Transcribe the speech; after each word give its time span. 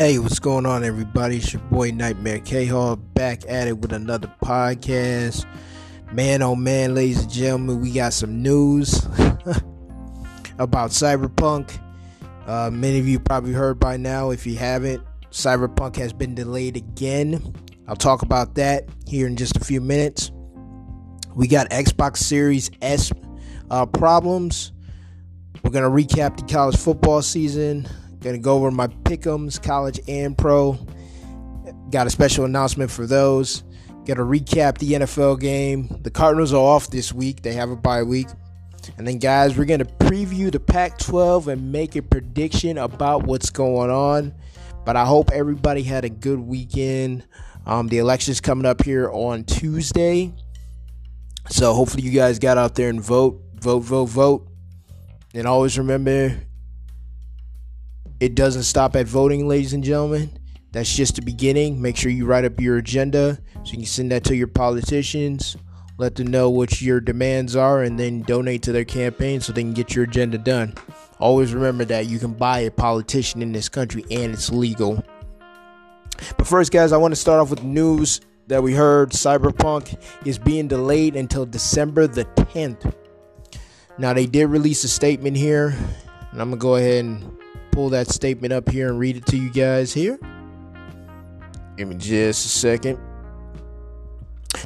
Hey, 0.00 0.20
what's 0.20 0.38
going 0.38 0.64
on, 0.64 0.84
everybody? 0.84 1.38
It's 1.38 1.52
your 1.52 1.60
boy 1.62 1.90
Nightmare 1.90 2.38
K 2.38 2.66
Hawk 2.66 3.00
back 3.14 3.42
at 3.48 3.66
it 3.66 3.78
with 3.78 3.92
another 3.92 4.32
podcast. 4.40 5.44
Man, 6.12 6.40
oh 6.40 6.54
man, 6.54 6.94
ladies 6.94 7.22
and 7.22 7.32
gentlemen, 7.32 7.80
we 7.80 7.90
got 7.90 8.12
some 8.12 8.40
news 8.40 9.04
about 10.60 10.90
Cyberpunk. 10.90 11.80
Uh, 12.46 12.70
many 12.72 13.00
of 13.00 13.08
you 13.08 13.18
probably 13.18 13.52
heard 13.52 13.80
by 13.80 13.96
now. 13.96 14.30
If 14.30 14.46
you 14.46 14.54
haven't, 14.54 15.02
Cyberpunk 15.32 15.96
has 15.96 16.12
been 16.12 16.32
delayed 16.32 16.76
again. 16.76 17.52
I'll 17.88 17.96
talk 17.96 18.22
about 18.22 18.54
that 18.54 18.88
here 19.04 19.26
in 19.26 19.34
just 19.34 19.56
a 19.56 19.64
few 19.64 19.80
minutes. 19.80 20.30
We 21.34 21.48
got 21.48 21.70
Xbox 21.70 22.18
Series 22.18 22.70
S 22.82 23.10
uh, 23.68 23.84
problems. 23.84 24.70
We're 25.64 25.72
going 25.72 25.82
to 25.82 26.14
recap 26.14 26.36
the 26.36 26.44
college 26.44 26.76
football 26.76 27.20
season. 27.20 27.88
Gonna 28.20 28.38
go 28.38 28.56
over 28.56 28.70
my 28.70 28.88
pick'ems, 28.88 29.62
college 29.62 30.00
and 30.08 30.36
pro. 30.36 30.78
Got 31.90 32.06
a 32.06 32.10
special 32.10 32.44
announcement 32.44 32.90
for 32.90 33.06
those. 33.06 33.62
Gonna 34.06 34.24
recap 34.24 34.78
the 34.78 34.94
NFL 34.94 35.40
game. 35.40 35.88
The 36.02 36.10
Cardinals 36.10 36.52
are 36.52 36.56
off 36.56 36.90
this 36.90 37.12
week. 37.12 37.42
They 37.42 37.52
have 37.52 37.70
a 37.70 37.76
bye 37.76 38.02
week. 38.02 38.28
And 38.96 39.06
then, 39.06 39.18
guys, 39.18 39.56
we're 39.56 39.66
gonna 39.66 39.84
preview 39.84 40.50
the 40.50 40.60
Pac-12 40.60 41.46
and 41.46 41.70
make 41.70 41.94
a 41.94 42.02
prediction 42.02 42.78
about 42.78 43.24
what's 43.24 43.50
going 43.50 43.90
on. 43.90 44.34
But 44.84 44.96
I 44.96 45.04
hope 45.04 45.30
everybody 45.30 45.82
had 45.82 46.04
a 46.04 46.08
good 46.08 46.40
weekend. 46.40 47.24
Um, 47.66 47.88
the 47.88 47.98
election's 47.98 48.40
coming 48.40 48.64
up 48.64 48.82
here 48.82 49.10
on 49.10 49.44
Tuesday. 49.44 50.34
So 51.50 51.74
hopefully 51.74 52.02
you 52.02 52.10
guys 52.10 52.38
got 52.38 52.58
out 52.58 52.74
there 52.74 52.88
and 52.88 53.00
vote, 53.00 53.40
vote, 53.60 53.80
vote, 53.80 54.06
vote. 54.06 54.48
And 55.34 55.46
always 55.46 55.78
remember 55.78 56.40
it 58.20 58.34
doesn't 58.34 58.64
stop 58.64 58.96
at 58.96 59.06
voting, 59.06 59.46
ladies 59.46 59.72
and 59.72 59.84
gentlemen. 59.84 60.30
That's 60.72 60.94
just 60.94 61.16
the 61.16 61.22
beginning. 61.22 61.80
Make 61.80 61.96
sure 61.96 62.10
you 62.10 62.26
write 62.26 62.44
up 62.44 62.60
your 62.60 62.76
agenda 62.76 63.38
so 63.64 63.72
you 63.72 63.78
can 63.78 63.86
send 63.86 64.12
that 64.12 64.24
to 64.24 64.36
your 64.36 64.48
politicians. 64.48 65.56
Let 65.98 66.14
them 66.14 66.28
know 66.28 66.50
what 66.50 66.80
your 66.80 67.00
demands 67.00 67.56
are 67.56 67.82
and 67.82 67.98
then 67.98 68.22
donate 68.22 68.62
to 68.62 68.72
their 68.72 68.84
campaign 68.84 69.40
so 69.40 69.52
they 69.52 69.62
can 69.62 69.72
get 69.72 69.94
your 69.94 70.04
agenda 70.04 70.38
done. 70.38 70.74
Always 71.18 71.52
remember 71.54 71.84
that 71.86 72.06
you 72.06 72.18
can 72.18 72.34
buy 72.34 72.60
a 72.60 72.70
politician 72.70 73.42
in 73.42 73.52
this 73.52 73.68
country 73.68 74.04
and 74.10 74.32
it's 74.32 74.50
legal. 74.50 75.02
But 76.36 76.46
first, 76.46 76.70
guys, 76.70 76.92
I 76.92 76.96
want 76.96 77.12
to 77.12 77.20
start 77.20 77.40
off 77.40 77.50
with 77.50 77.64
news 77.64 78.20
that 78.46 78.62
we 78.62 78.74
heard 78.74 79.10
Cyberpunk 79.10 80.00
is 80.24 80.38
being 80.38 80.68
delayed 80.68 81.16
until 81.16 81.46
December 81.46 82.06
the 82.06 82.24
10th. 82.24 82.94
Now, 83.98 84.12
they 84.12 84.26
did 84.26 84.46
release 84.46 84.84
a 84.84 84.88
statement 84.88 85.36
here, 85.36 85.76
and 86.30 86.40
I'm 86.40 86.50
going 86.50 86.58
to 86.58 86.62
go 86.62 86.76
ahead 86.76 87.04
and 87.04 87.38
pull 87.78 87.90
that 87.90 88.08
statement 88.08 88.52
up 88.52 88.68
here 88.68 88.88
and 88.88 88.98
read 88.98 89.16
it 89.16 89.24
to 89.24 89.36
you 89.36 89.48
guys 89.50 89.92
here. 89.92 90.18
Give 91.76 91.86
me 91.86 91.94
just 91.94 92.44
a 92.44 92.48
second. 92.48 92.98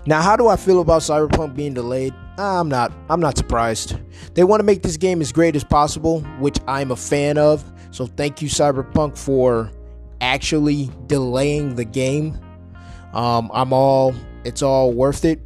Now, 0.06 0.22
how 0.22 0.34
do 0.34 0.48
I 0.48 0.56
feel 0.56 0.80
about 0.80 1.02
Cyberpunk 1.02 1.54
being 1.54 1.74
delayed? 1.74 2.14
I'm 2.38 2.70
not. 2.70 2.90
I'm 3.10 3.20
not 3.20 3.36
surprised. 3.36 3.98
They 4.32 4.44
want 4.44 4.60
to 4.60 4.64
make 4.64 4.82
this 4.82 4.96
game 4.96 5.20
as 5.20 5.30
great 5.30 5.54
as 5.54 5.62
possible, 5.62 6.20
which 6.40 6.56
I'm 6.66 6.90
a 6.90 6.96
fan 6.96 7.36
of. 7.36 7.62
So 7.90 8.06
thank 8.06 8.40
you, 8.40 8.48
Cyberpunk, 8.48 9.18
for 9.18 9.70
actually 10.22 10.88
delaying 11.06 11.74
the 11.74 11.84
game. 11.84 12.40
Um, 13.12 13.50
I'm 13.52 13.74
all. 13.74 14.14
It's 14.44 14.62
all 14.62 14.90
worth 14.90 15.26
it 15.26 15.38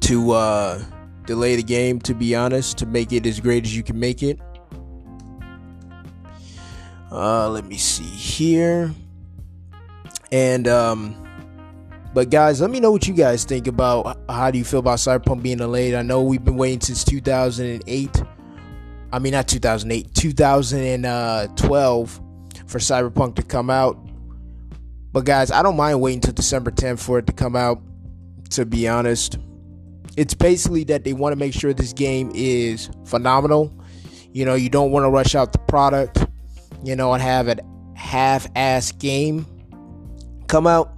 to 0.00 0.32
uh, 0.32 0.84
delay 1.24 1.56
the 1.56 1.62
game. 1.62 2.00
To 2.00 2.12
be 2.12 2.36
honest, 2.36 2.76
to 2.78 2.86
make 2.86 3.14
it 3.14 3.24
as 3.24 3.40
great 3.40 3.64
as 3.64 3.74
you 3.74 3.82
can 3.82 3.98
make 3.98 4.22
it. 4.22 4.38
Uh, 7.10 7.48
let 7.48 7.64
me 7.64 7.76
see 7.76 8.04
here. 8.04 8.92
And 10.30 10.68
um, 10.68 11.16
but 12.12 12.30
guys, 12.30 12.60
let 12.60 12.70
me 12.70 12.80
know 12.80 12.90
what 12.90 13.08
you 13.08 13.14
guys 13.14 13.44
think 13.44 13.66
about 13.66 14.18
how 14.28 14.50
do 14.50 14.58
you 14.58 14.64
feel 14.64 14.80
about 14.80 14.98
Cyberpunk 14.98 15.42
being 15.42 15.56
delayed. 15.58 15.94
I 15.94 16.02
know 16.02 16.22
we've 16.22 16.44
been 16.44 16.56
waiting 16.56 16.80
since 16.80 17.04
2008. 17.04 18.22
I 19.10 19.18
mean, 19.18 19.32
not 19.32 19.48
2008, 19.48 20.14
2012 20.14 22.20
for 22.66 22.78
Cyberpunk 22.78 23.36
to 23.36 23.42
come 23.42 23.70
out. 23.70 23.98
But 25.12 25.24
guys, 25.24 25.50
I 25.50 25.62
don't 25.62 25.76
mind 25.76 26.02
waiting 26.02 26.18
until 26.18 26.34
December 26.34 26.70
10th 26.70 27.00
for 27.00 27.18
it 27.18 27.26
to 27.26 27.32
come 27.32 27.56
out. 27.56 27.80
To 28.50 28.64
be 28.64 28.86
honest, 28.88 29.38
it's 30.16 30.34
basically 30.34 30.84
that 30.84 31.04
they 31.04 31.12
want 31.12 31.32
to 31.32 31.36
make 31.36 31.52
sure 31.52 31.74
this 31.74 31.92
game 31.92 32.30
is 32.34 32.88
phenomenal. 33.04 33.74
You 34.32 34.44
know, 34.44 34.54
you 34.54 34.70
don't 34.70 34.90
want 34.90 35.04
to 35.04 35.10
rush 35.10 35.34
out 35.34 35.52
the 35.52 35.58
product 35.58 36.27
you 36.84 36.96
know, 36.96 37.12
and 37.12 37.22
have 37.22 37.48
a 37.48 37.58
half-ass 37.94 38.92
game 38.92 39.46
come 40.46 40.66
out. 40.66 40.92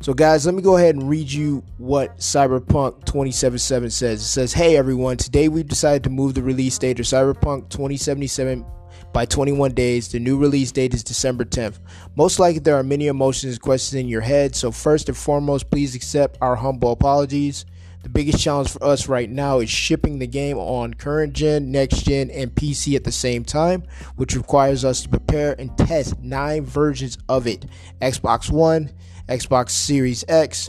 So, 0.00 0.12
guys, 0.12 0.44
let 0.44 0.54
me 0.54 0.60
go 0.60 0.76
ahead 0.76 0.96
and 0.96 1.08
read 1.08 1.32
you 1.32 1.64
what 1.78 2.18
Cyberpunk 2.18 3.06
2077 3.06 3.88
says. 3.88 4.20
It 4.20 4.26
says, 4.26 4.52
Hey 4.52 4.76
everyone, 4.76 5.16
today 5.16 5.48
we've 5.48 5.66
decided 5.66 6.04
to 6.04 6.10
move 6.10 6.34
the 6.34 6.42
release 6.42 6.76
date 6.76 7.00
of 7.00 7.06
Cyberpunk 7.06 7.70
2077 7.70 8.66
by 9.14 9.24
21 9.24 9.72
days. 9.72 10.08
The 10.08 10.18
new 10.18 10.36
release 10.36 10.72
date 10.72 10.92
is 10.92 11.02
December 11.02 11.46
10th. 11.46 11.78
Most 12.16 12.38
likely, 12.38 12.58
there 12.58 12.76
are 12.76 12.82
many 12.82 13.06
emotions 13.06 13.54
and 13.54 13.62
questions 13.62 13.98
in 13.98 14.08
your 14.08 14.20
head, 14.20 14.54
so 14.54 14.70
first 14.70 15.08
and 15.08 15.16
foremost, 15.16 15.70
please 15.70 15.94
accept 15.94 16.36
our 16.42 16.56
humble 16.56 16.92
apologies. 16.92 17.64
The 18.04 18.10
biggest 18.10 18.38
challenge 18.38 18.68
for 18.68 18.84
us 18.84 19.08
right 19.08 19.30
now 19.30 19.60
is 19.60 19.70
shipping 19.70 20.18
the 20.18 20.26
game 20.26 20.58
on 20.58 20.92
current 20.92 21.32
gen, 21.32 21.70
next 21.70 22.02
gen, 22.04 22.30
and 22.30 22.54
PC 22.54 22.96
at 22.96 23.04
the 23.04 23.10
same 23.10 23.44
time, 23.44 23.82
which 24.16 24.36
requires 24.36 24.84
us 24.84 25.02
to 25.02 25.08
prepare 25.08 25.56
and 25.58 25.76
test 25.78 26.20
nine 26.20 26.66
versions 26.66 27.16
of 27.30 27.46
it. 27.46 27.64
Xbox 28.02 28.50
One, 28.50 28.92
Xbox 29.26 29.70
Series 29.70 30.22
X, 30.28 30.68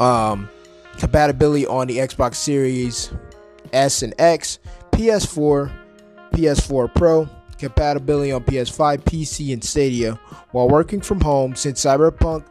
um, 0.00 0.48
compatibility 0.96 1.66
on 1.66 1.86
the 1.86 1.98
Xbox 1.98 2.36
Series 2.36 3.12
S 3.74 4.02
and 4.02 4.14
X, 4.18 4.60
PS4, 4.92 5.70
PS4 6.32 6.94
Pro, 6.94 7.28
compatibility 7.58 8.32
on 8.32 8.42
PS5, 8.42 9.04
PC, 9.04 9.52
and 9.52 9.62
Stadia. 9.62 10.18
While 10.52 10.70
working 10.70 11.02
from 11.02 11.20
home 11.20 11.54
since 11.54 11.84
Cyberpunk 11.84 12.46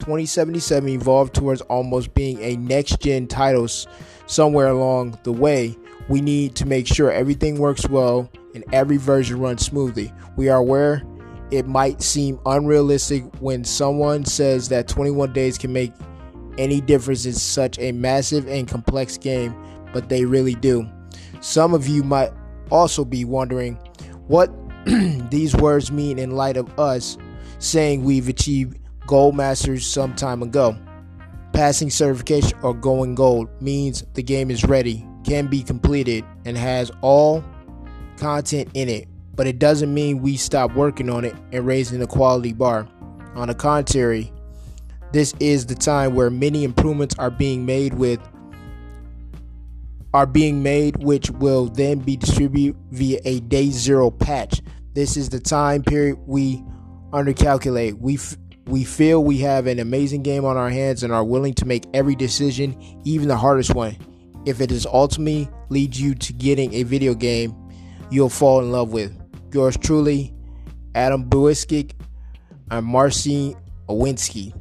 2077 0.00 0.88
evolved 0.88 1.34
towards 1.34 1.60
almost 1.62 2.12
being 2.14 2.42
a 2.42 2.56
next 2.56 3.00
gen 3.00 3.26
title 3.26 3.68
somewhere 4.26 4.68
along 4.68 5.18
the 5.22 5.32
way. 5.32 5.76
We 6.08 6.20
need 6.20 6.56
to 6.56 6.66
make 6.66 6.86
sure 6.86 7.10
everything 7.12 7.58
works 7.58 7.88
well 7.88 8.30
and 8.54 8.64
every 8.72 8.96
version 8.96 9.38
runs 9.38 9.64
smoothly. 9.64 10.12
We 10.36 10.48
are 10.48 10.58
aware 10.58 11.04
it 11.50 11.66
might 11.66 12.00
seem 12.00 12.38
unrealistic 12.46 13.24
when 13.40 13.64
someone 13.64 14.24
says 14.24 14.68
that 14.68 14.88
21 14.88 15.32
days 15.32 15.58
can 15.58 15.72
make 15.72 15.92
any 16.58 16.80
difference 16.80 17.26
in 17.26 17.32
such 17.32 17.78
a 17.78 17.92
massive 17.92 18.46
and 18.48 18.68
complex 18.68 19.16
game, 19.16 19.54
but 19.92 20.08
they 20.08 20.24
really 20.24 20.54
do. 20.54 20.88
Some 21.40 21.74
of 21.74 21.88
you 21.88 22.02
might 22.02 22.30
also 22.70 23.04
be 23.04 23.24
wondering 23.24 23.74
what 24.26 24.52
these 25.30 25.56
words 25.56 25.90
mean 25.90 26.18
in 26.18 26.30
light 26.32 26.56
of 26.56 26.78
us 26.78 27.18
saying 27.58 28.04
we've 28.04 28.28
achieved 28.28 28.78
Gold 29.10 29.34
Masters 29.34 29.84
some 29.84 30.14
time 30.14 30.40
ago. 30.40 30.78
Passing 31.52 31.90
certification 31.90 32.56
or 32.62 32.72
going 32.72 33.16
gold 33.16 33.48
means 33.60 34.04
the 34.14 34.22
game 34.22 34.52
is 34.52 34.64
ready, 34.64 35.04
can 35.24 35.48
be 35.48 35.64
completed, 35.64 36.24
and 36.44 36.56
has 36.56 36.92
all 37.00 37.44
content 38.18 38.68
in 38.74 38.88
it, 38.88 39.08
but 39.34 39.48
it 39.48 39.58
doesn't 39.58 39.92
mean 39.92 40.22
we 40.22 40.36
stop 40.36 40.76
working 40.76 41.10
on 41.10 41.24
it 41.24 41.34
and 41.50 41.66
raising 41.66 41.98
the 41.98 42.06
quality 42.06 42.52
bar. 42.52 42.86
On 43.34 43.48
the 43.48 43.54
contrary, 43.54 44.32
this 45.12 45.34
is 45.40 45.66
the 45.66 45.74
time 45.74 46.14
where 46.14 46.30
many 46.30 46.62
improvements 46.62 47.16
are 47.18 47.32
being 47.32 47.66
made 47.66 47.94
with 47.94 48.20
are 50.14 50.26
being 50.26 50.62
made 50.62 51.02
which 51.02 51.32
will 51.32 51.66
then 51.66 51.98
be 51.98 52.16
distributed 52.16 52.80
via 52.92 53.18
a 53.24 53.40
day 53.40 53.70
zero 53.70 54.08
patch. 54.08 54.62
This 54.94 55.16
is 55.16 55.30
the 55.30 55.40
time 55.40 55.82
period 55.82 56.16
we 56.28 56.62
undercalculate. 57.12 57.98
We 57.98 58.16
we 58.70 58.84
feel 58.84 59.22
we 59.22 59.38
have 59.38 59.66
an 59.66 59.78
amazing 59.78 60.22
game 60.22 60.44
on 60.44 60.56
our 60.56 60.70
hands 60.70 61.02
and 61.02 61.12
are 61.12 61.24
willing 61.24 61.54
to 61.54 61.66
make 61.66 61.84
every 61.92 62.14
decision, 62.14 62.76
even 63.04 63.28
the 63.28 63.36
hardest 63.36 63.74
one. 63.74 63.96
If 64.46 64.60
it 64.60 64.72
is 64.72 64.86
ultimately 64.86 65.50
leads 65.68 66.00
you 66.00 66.14
to 66.14 66.32
getting 66.32 66.72
a 66.74 66.84
video 66.84 67.14
game 67.14 67.54
you'll 68.10 68.28
fall 68.28 68.60
in 68.60 68.70
love 68.70 68.92
with. 68.92 69.16
Yours 69.52 69.76
truly, 69.76 70.34
Adam 70.94 71.28
Badowski 71.28 71.92
and 72.70 72.84
Marcin 72.84 73.54
Iwiński. 73.88 74.52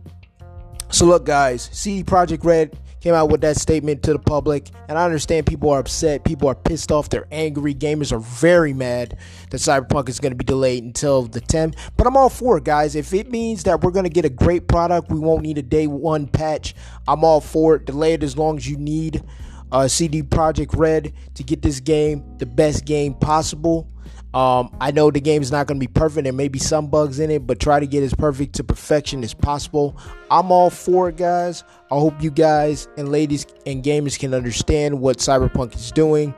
So 0.91 1.05
look 1.05 1.25
guys, 1.25 1.69
CD 1.71 2.03
Projekt 2.03 2.43
Red 2.43 2.77
came 3.01 3.13
out 3.13 3.29
with 3.29 3.41
that 3.41 3.57
statement 3.57 4.03
to 4.03 4.13
the 4.13 4.19
public. 4.19 4.69
And 4.87 4.97
I 4.97 5.05
understand 5.05 5.45
people 5.45 5.69
are 5.69 5.79
upset, 5.79 6.25
people 6.25 6.47
are 6.47 6.55
pissed 6.55 6.91
off, 6.91 7.09
they're 7.09 7.27
angry. 7.31 7.73
Gamers 7.73 8.11
are 8.11 8.19
very 8.19 8.73
mad 8.73 9.17
that 9.51 9.57
Cyberpunk 9.57 10.09
is 10.09 10.19
going 10.19 10.31
to 10.31 10.37
be 10.37 10.45
delayed 10.45 10.83
until 10.83 11.23
the 11.23 11.41
10th. 11.41 11.75
But 11.97 12.07
I'm 12.07 12.17
all 12.17 12.29
for 12.29 12.57
it, 12.57 12.63
guys. 12.63 12.95
If 12.95 13.13
it 13.13 13.29
means 13.31 13.63
that 13.63 13.81
we're 13.81 13.91
going 13.91 14.05
to 14.05 14.09
get 14.09 14.25
a 14.25 14.29
great 14.29 14.67
product, 14.67 15.09
we 15.11 15.19
won't 15.19 15.43
need 15.43 15.57
a 15.57 15.61
day 15.63 15.87
one 15.87 16.27
patch. 16.27 16.75
I'm 17.07 17.23
all 17.23 17.41
for 17.41 17.75
it. 17.75 17.85
Delay 17.85 18.13
it 18.13 18.23
as 18.23 18.37
long 18.37 18.57
as 18.57 18.67
you 18.69 18.77
need. 18.77 19.23
uh, 19.71 19.87
CD 19.87 20.23
Projekt 20.23 20.75
Red 20.77 21.13
to 21.35 21.43
get 21.43 21.61
this 21.61 21.79
game 21.79 22.23
the 22.37 22.45
best 22.45 22.85
game 22.85 23.13
possible. 23.13 23.87
Um, 24.33 24.75
I 24.79 24.91
know 24.91 25.09
the 25.09 25.19
game 25.19 25.41
is 25.41 25.51
not 25.51 25.65
going 25.65 25.79
to 25.79 25.85
be 25.85 25.91
perfect. 25.91 26.23
There 26.25 26.33
may 26.33 26.49
be 26.49 26.59
some 26.59 26.87
bugs 26.87 27.19
in 27.19 27.31
it, 27.31 27.47
but 27.47 27.59
try 27.59 27.79
to 27.79 27.87
get 27.87 28.03
as 28.03 28.13
perfect 28.13 28.53
to 28.55 28.63
perfection 28.63 29.23
as 29.23 29.33
possible. 29.33 29.97
I'm 30.29 30.51
all 30.51 30.69
for 30.69 31.09
it, 31.09 31.17
guys. 31.17 31.63
I 31.91 31.95
hope 31.95 32.21
you 32.21 32.29
guys 32.29 32.87
and 32.97 33.09
ladies 33.09 33.47
and 33.65 33.83
gamers 33.83 34.19
can 34.19 34.35
understand 34.35 34.99
what 34.99 35.17
Cyberpunk 35.17 35.75
is 35.75 35.91
doing. 35.91 36.35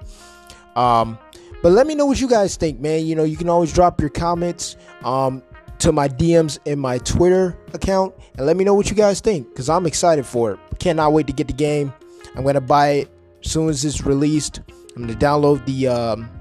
Um, 0.78 1.20
but 1.62 1.74
let 1.74 1.86
me 1.86 1.96
know 1.96 2.06
what 2.06 2.22
you 2.22 2.30
guys 2.30 2.56
think, 2.56 2.80
man. 2.80 3.06
You 3.06 3.16
know, 3.16 3.26
you 3.26 3.36
can 3.36 3.50
always 3.50 3.74
drop 3.74 4.00
your 4.00 4.10
comments 4.10 4.78
um, 5.04 5.44
to 5.80 5.92
my 5.92 6.08
DMs 6.08 6.60
in 6.64 6.80
my 6.80 6.98
Twitter 7.00 7.58
account 7.74 8.16
and 8.38 8.46
let 8.46 8.56
me 8.56 8.64
know 8.64 8.74
what 8.74 8.90
you 8.90 8.96
guys 8.96 9.20
think 9.20 9.50
because 9.50 9.68
I'm 9.68 9.86
excited 9.86 10.26
for 10.26 10.52
it. 10.54 10.60
Cannot 10.80 11.12
wait 11.12 11.28
to 11.28 11.34
get 11.34 11.48
the 11.48 11.54
game. 11.54 11.94
I'm 12.36 12.44
going 12.44 12.56
to 12.56 12.62
buy 12.62 12.90
it 12.92 13.12
as 13.44 13.52
soon 13.52 13.68
as 13.68 13.84
it's 13.84 14.06
released. 14.06 14.62
I'm 14.96 15.08
going 15.08 15.20
to 15.20 15.26
download 15.26 15.66
the. 15.66 15.90
Um, 15.90 16.41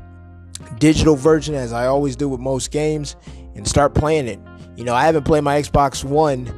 digital 0.78 1.16
version 1.16 1.54
as 1.54 1.72
I 1.72 1.86
always 1.86 2.16
do 2.16 2.28
with 2.28 2.40
most 2.40 2.70
games 2.70 3.16
and 3.54 3.66
start 3.66 3.94
playing 3.94 4.28
it. 4.28 4.40
You 4.76 4.84
know, 4.84 4.94
I 4.94 5.04
haven't 5.04 5.24
played 5.24 5.42
my 5.42 5.60
Xbox 5.60 6.04
One 6.04 6.52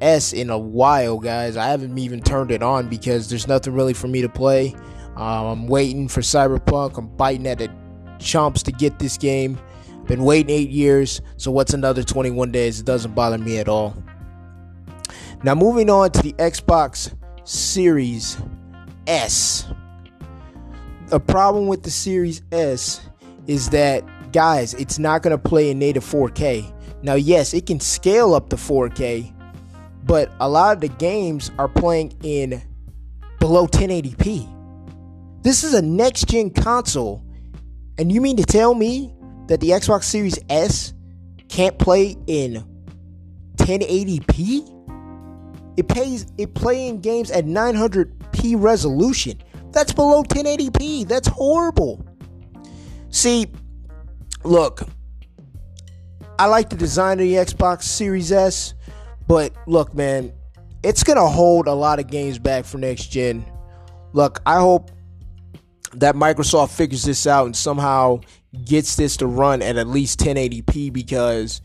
S 0.00 0.32
in 0.32 0.50
a 0.50 0.58
while, 0.58 1.18
guys. 1.18 1.56
I 1.56 1.66
haven't 1.66 1.96
even 1.98 2.22
turned 2.22 2.50
it 2.50 2.62
on 2.62 2.88
because 2.88 3.28
there's 3.28 3.48
nothing 3.48 3.74
really 3.74 3.94
for 3.94 4.08
me 4.08 4.22
to 4.22 4.28
play. 4.28 4.74
Um, 5.16 5.46
I'm 5.46 5.66
waiting 5.66 6.08
for 6.08 6.20
Cyberpunk. 6.20 6.98
I'm 6.98 7.08
biting 7.16 7.46
at 7.46 7.58
the 7.58 7.68
chomps 8.18 8.62
to 8.64 8.72
get 8.72 8.98
this 8.98 9.16
game. 9.16 9.58
Been 10.06 10.24
waiting 10.24 10.50
eight 10.50 10.70
years, 10.70 11.22
so 11.36 11.50
what's 11.50 11.72
another 11.72 12.02
21 12.02 12.52
days? 12.52 12.78
It 12.78 12.86
doesn't 12.86 13.14
bother 13.14 13.38
me 13.38 13.58
at 13.58 13.68
all. 13.68 13.96
Now, 15.42 15.54
moving 15.54 15.88
on 15.88 16.10
to 16.10 16.22
the 16.22 16.32
Xbox 16.34 17.14
Series 17.44 18.36
S. 19.06 19.66
A 21.10 21.20
problem 21.20 21.66
with 21.66 21.82
the 21.82 21.90
Series 21.90 22.42
S 22.52 23.00
is 23.46 23.70
that 23.70 24.04
guys, 24.32 24.74
it's 24.74 24.98
not 24.98 25.22
going 25.22 25.36
to 25.36 25.38
play 25.38 25.70
in 25.70 25.78
native 25.78 26.04
4K. 26.04 26.72
Now, 27.02 27.14
yes, 27.14 27.54
it 27.54 27.66
can 27.66 27.80
scale 27.80 28.34
up 28.34 28.48
to 28.50 28.56
4K, 28.56 29.32
but 30.04 30.30
a 30.40 30.48
lot 30.48 30.76
of 30.76 30.80
the 30.80 30.88
games 30.88 31.50
are 31.58 31.68
playing 31.68 32.16
in 32.22 32.62
below 33.40 33.66
1080p. 33.66 34.50
This 35.42 35.64
is 35.64 35.74
a 35.74 35.82
next 35.82 36.28
gen 36.28 36.50
console, 36.50 37.22
and 37.98 38.10
you 38.10 38.20
mean 38.20 38.36
to 38.38 38.44
tell 38.44 38.74
me 38.74 39.14
that 39.46 39.60
the 39.60 39.70
Xbox 39.70 40.04
Series 40.04 40.38
S 40.48 40.94
can't 41.48 41.78
play 41.78 42.16
in 42.26 42.64
1080p? 43.56 44.70
It 45.76 45.88
plays 45.88 46.26
it 46.38 46.54
playing 46.54 47.00
games 47.00 47.30
at 47.30 47.44
900p 47.44 48.54
resolution. 48.56 49.42
That's 49.72 49.92
below 49.92 50.22
1080p. 50.22 51.06
That's 51.06 51.28
horrible. 51.28 52.06
See, 53.14 53.46
look, 54.42 54.82
I 56.36 56.46
like 56.46 56.68
the 56.68 56.74
design 56.74 57.20
of 57.20 57.26
the 57.26 57.34
Xbox 57.34 57.84
Series 57.84 58.32
S, 58.32 58.74
but 59.28 59.52
look, 59.68 59.94
man, 59.94 60.32
it's 60.82 61.04
going 61.04 61.18
to 61.18 61.26
hold 61.26 61.68
a 61.68 61.72
lot 61.72 62.00
of 62.00 62.08
games 62.08 62.40
back 62.40 62.64
for 62.64 62.78
next 62.78 63.12
gen. 63.12 63.46
Look, 64.14 64.40
I 64.44 64.58
hope 64.58 64.90
that 65.92 66.16
Microsoft 66.16 66.70
figures 66.70 67.04
this 67.04 67.24
out 67.24 67.46
and 67.46 67.54
somehow 67.54 68.18
gets 68.64 68.96
this 68.96 69.16
to 69.18 69.28
run 69.28 69.62
at 69.62 69.76
at 69.76 69.86
least 69.86 70.18
1080p 70.18 70.92
because 70.92 71.60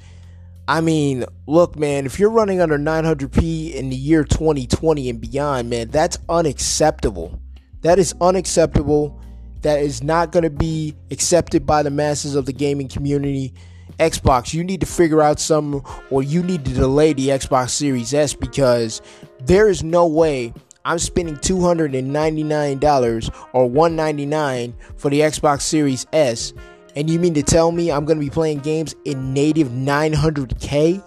I 0.67 0.81
mean, 0.81 1.25
look, 1.47 1.75
man, 1.79 2.05
if 2.05 2.19
you're 2.19 2.29
running 2.29 2.61
under 2.61 2.77
900p 2.77 3.73
in 3.73 3.89
the 3.89 3.95
year 3.95 4.23
2020 4.23 5.09
and 5.09 5.19
beyond, 5.19 5.71
man, 5.71 5.87
that's 5.87 6.19
unacceptable. 6.29 7.41
That 7.81 7.97
is 7.97 8.13
unacceptable 8.21 9.18
that 9.61 9.79
is 9.79 10.03
not 10.03 10.31
going 10.31 10.43
to 10.43 10.49
be 10.49 10.95
accepted 11.11 11.65
by 11.65 11.83
the 11.83 11.89
masses 11.89 12.35
of 12.35 12.45
the 12.45 12.53
gaming 12.53 12.87
community. 12.87 13.53
Xbox, 13.99 14.53
you 14.53 14.63
need 14.63 14.79
to 14.79 14.85
figure 14.85 15.21
out 15.21 15.39
some, 15.39 15.83
or 16.09 16.23
you 16.23 16.41
need 16.41 16.63
to 16.65 16.73
delay 16.73 17.13
the 17.13 17.29
Xbox 17.29 17.71
Series 17.71 18.13
S 18.13 18.33
because 18.33 19.01
there 19.41 19.67
is 19.67 19.83
no 19.83 20.07
way 20.07 20.53
I'm 20.85 20.99
spending 20.99 21.35
$299 21.35 23.47
or 23.53 23.69
199 23.69 24.73
for 24.95 25.09
the 25.09 25.19
Xbox 25.19 25.61
Series 25.61 26.07
S. 26.13 26.53
And 26.95 27.09
you 27.09 27.19
mean 27.19 27.33
to 27.33 27.43
tell 27.43 27.71
me 27.71 27.91
I'm 27.91 28.05
going 28.05 28.17
to 28.17 28.25
be 28.25 28.29
playing 28.29 28.59
games 28.59 28.95
in 29.05 29.33
native 29.33 29.67
900K? 29.67 31.03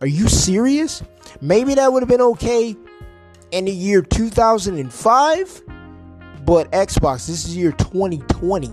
Are 0.00 0.06
you 0.06 0.28
serious? 0.28 1.02
Maybe 1.40 1.74
that 1.74 1.92
would 1.92 2.02
have 2.02 2.08
been 2.08 2.20
okay 2.20 2.76
in 3.50 3.64
the 3.64 3.72
year 3.72 4.02
2005 4.02 5.62
but 6.44 6.70
Xbox, 6.72 7.26
this 7.26 7.46
is 7.46 7.56
year 7.56 7.72
2020. 7.72 8.72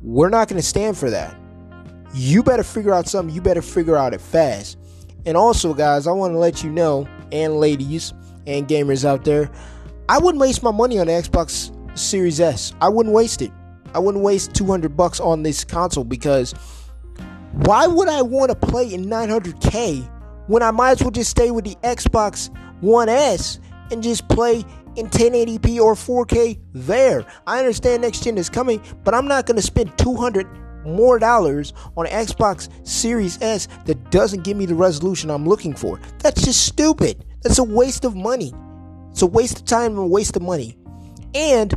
We're 0.00 0.28
not 0.28 0.48
going 0.48 0.60
to 0.60 0.66
stand 0.66 0.96
for 0.96 1.10
that. 1.10 1.36
You 2.14 2.42
better 2.42 2.62
figure 2.62 2.92
out 2.92 3.08
something. 3.08 3.34
You 3.34 3.40
better 3.40 3.62
figure 3.62 3.96
out 3.96 4.14
it 4.14 4.20
fast. 4.20 4.78
And 5.24 5.36
also, 5.36 5.72
guys, 5.74 6.06
I 6.06 6.12
want 6.12 6.32
to 6.32 6.38
let 6.38 6.62
you 6.62 6.70
know, 6.70 7.08
and 7.30 7.56
ladies 7.56 8.12
and 8.46 8.66
gamers 8.68 9.04
out 9.04 9.24
there, 9.24 9.50
I 10.08 10.18
wouldn't 10.18 10.40
waste 10.40 10.62
my 10.62 10.72
money 10.72 10.98
on 10.98 11.06
the 11.06 11.12
Xbox 11.12 11.70
Series 11.96 12.40
S. 12.40 12.74
I 12.80 12.88
wouldn't 12.88 13.14
waste 13.14 13.42
it. 13.42 13.52
I 13.94 13.98
wouldn't 13.98 14.24
waste 14.24 14.54
200 14.54 14.96
bucks 14.96 15.20
on 15.20 15.42
this 15.42 15.64
console 15.64 16.04
because 16.04 16.54
why 17.52 17.86
would 17.86 18.08
I 18.08 18.22
want 18.22 18.50
to 18.50 18.56
play 18.56 18.92
in 18.92 19.04
900K 19.04 20.08
when 20.48 20.62
I 20.62 20.70
might 20.70 20.92
as 20.92 21.02
well 21.02 21.10
just 21.10 21.30
stay 21.30 21.50
with 21.50 21.64
the 21.64 21.76
Xbox 21.76 22.50
One 22.80 23.08
S 23.08 23.60
and 23.90 24.02
just 24.02 24.28
play 24.28 24.64
in 24.96 25.08
1080p 25.08 25.80
or 25.80 25.94
4K 25.94 26.58
there. 26.72 27.24
I 27.46 27.58
understand 27.58 28.02
next 28.02 28.24
gen 28.24 28.38
is 28.38 28.48
coming, 28.48 28.82
but 29.04 29.14
I'm 29.14 29.28
not 29.28 29.46
going 29.46 29.56
to 29.56 29.62
spend 29.62 29.96
200 29.98 30.46
more 30.84 31.18
dollars 31.18 31.72
on 31.96 32.06
Xbox 32.06 32.68
Series 32.86 33.40
S 33.40 33.68
that 33.86 34.10
doesn't 34.10 34.42
give 34.42 34.56
me 34.56 34.66
the 34.66 34.74
resolution 34.74 35.30
I'm 35.30 35.46
looking 35.46 35.74
for. 35.74 36.00
That's 36.18 36.44
just 36.44 36.66
stupid. 36.66 37.24
That's 37.42 37.58
a 37.58 37.64
waste 37.64 38.04
of 38.04 38.14
money. 38.14 38.52
It's 39.10 39.22
a 39.22 39.26
waste 39.26 39.60
of 39.60 39.64
time 39.64 39.92
and 39.92 40.00
a 40.00 40.06
waste 40.06 40.36
of 40.36 40.42
money. 40.42 40.76
And 41.34 41.74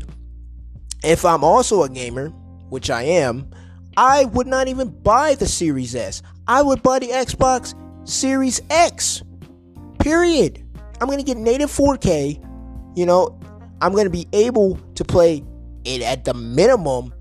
if 1.04 1.26
I'm 1.26 1.44
also 1.44 1.84
a 1.84 1.90
gamer, 1.90 2.30
which 2.70 2.90
I 2.90 3.04
am, 3.04 3.50
I 3.98 4.26
would 4.26 4.48
not 4.48 4.68
even 4.68 4.90
buy 4.90 5.36
the 5.36 5.48
Series 5.48 5.96
S. 5.96 6.22
I 6.48 6.62
would 6.62 6.84
buy 6.84 7.00
the 7.00 7.08
Xbox 7.08 7.74
Series 8.08 8.62
X. 8.70 9.24
Period. 10.00 10.64
I'm 11.00 11.08
going 11.08 11.20
to 11.20 11.26
get 11.26 11.38
native 11.38 11.70
4K 11.70 12.42
you 12.96 13.06
know, 13.06 13.40
I'm 13.82 13.92
going 13.92 14.06
to 14.06 14.10
be 14.10 14.28
able 14.34 14.78
to 14.96 15.04
play 15.04 15.44
it 15.84 16.02
at 16.02 16.26
the 16.26 16.34
minimum 16.34 17.14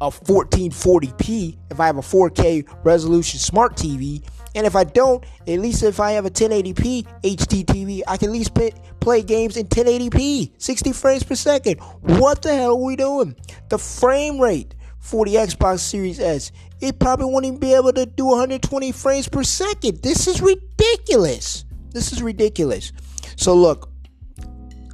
of 0.00 0.20
1440p 0.24 1.58
if 1.70 1.80
I 1.80 1.86
have 1.86 1.96
a 1.96 2.02
4K 2.02 2.68
resolution 2.84 3.40
smart 3.40 3.76
TV. 3.76 4.22
And 4.54 4.66
if 4.66 4.76
I 4.76 4.84
don't, 4.84 5.24
at 5.48 5.58
least 5.58 5.82
if 5.82 5.98
I 5.98 6.12
have 6.12 6.26
a 6.26 6.30
1080p 6.30 7.04
HD 7.22 7.64
TV, 7.64 8.02
I 8.06 8.16
can 8.16 8.28
at 8.28 8.32
least 8.32 8.52
play 9.00 9.22
games 9.22 9.56
in 9.56 9.66
1080p, 9.66 10.52
60 10.58 10.92
frames 10.92 11.22
per 11.24 11.34
second. 11.34 11.80
What 12.02 12.42
the 12.42 12.54
hell 12.54 12.72
are 12.72 12.76
we 12.76 12.94
doing? 12.94 13.34
The 13.68 13.78
frame 13.78 14.38
rate 14.38 14.74
for 15.00 15.24
the 15.24 15.34
Xbox 15.34 15.80
Series 15.80 16.20
S, 16.20 16.52
it 16.80 16.98
probably 16.98 17.26
won't 17.26 17.44
even 17.44 17.58
be 17.58 17.74
able 17.74 17.92
to 17.92 18.06
do 18.06 18.26
120 18.26 18.92
frames 18.92 19.28
per 19.28 19.42
second. 19.42 20.02
This 20.02 20.26
is 20.26 20.40
ridiculous. 20.40 21.64
This 21.90 22.12
is 22.12 22.22
ridiculous. 22.22 22.92
So 23.36 23.54
look, 23.54 23.90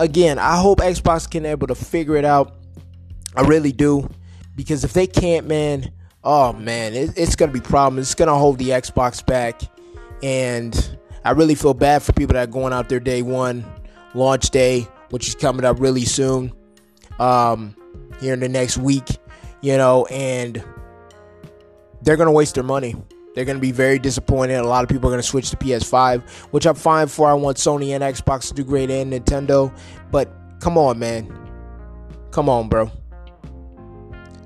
again, 0.01 0.39
I 0.39 0.57
hope 0.57 0.79
Xbox 0.79 1.31
can 1.31 1.47
able 1.47 1.69
to 1.69 1.75
figure 1.75 2.17
it 2.17 2.25
out. 2.25 2.57
I 3.37 3.43
really 3.43 3.71
do, 3.71 4.09
because 4.57 4.83
if 4.83 4.93
they 4.93 5.07
can't, 5.07 5.47
man, 5.47 5.93
oh 6.25 6.53
man, 6.53 6.95
it, 6.95 7.11
it's 7.17 7.37
gonna 7.37 7.53
be 7.53 7.61
problems. 7.61 8.09
It's 8.09 8.15
gonna 8.17 8.37
hold 8.37 8.59
the 8.59 8.71
Xbox 8.71 9.25
back, 9.25 9.61
and 10.23 10.99
I 11.25 11.31
really 11.33 11.55
feel 11.55 11.75
bad 11.75 12.03
for 12.03 12.13
people 12.13 12.35
that 12.35 12.49
are 12.49 12.51
going 12.51 12.73
out 12.73 12.89
there 12.89 12.99
day 12.99 13.23
one, 13.23 13.65
launch 14.15 14.51
day, 14.51 14.89
which 15.11 15.29
is 15.29 15.35
coming 15.37 15.65
up 15.65 15.79
really 15.79 16.05
soon, 16.05 16.53
um, 17.21 17.77
here 18.21 18.33
in 18.33 18.41
the 18.41 18.49
next 18.49 18.79
week, 18.79 19.09
you 19.61 19.77
know, 19.77 20.07
and 20.07 20.65
they're 22.03 22.17
gonna 22.17 22.33
waste 22.33 22.57
their 22.57 22.65
money. 22.65 22.97
They're 23.35 23.45
going 23.45 23.57
to 23.57 23.61
be 23.61 23.73
very 23.73 23.99
disappointed. 23.99 24.57
A 24.57 24.67
lot 24.67 24.83
of 24.83 24.91
people 24.91 25.09
are 25.09 25.13
going 25.13 25.23
to 25.23 25.27
switch 25.27 25.51
to 25.51 25.57
PS5, 25.57 26.29
which 26.53 26.67
I'm 26.67 26.75
fine 26.75 27.07
for. 27.07 27.29
I 27.29 27.35
want 27.35 27.59
Sony 27.59 27.91
and 27.91 28.03
Xbox 28.03 28.49
to 28.49 28.55
do 28.55 28.65
great 28.65 28.91
and 28.91 29.13
Nintendo. 29.13 29.75
But 30.11 30.33
come 30.61 30.77
on, 30.77 30.99
man. 30.99 31.37
Come 32.33 32.49
on, 32.49 32.69
bro. 32.69 32.91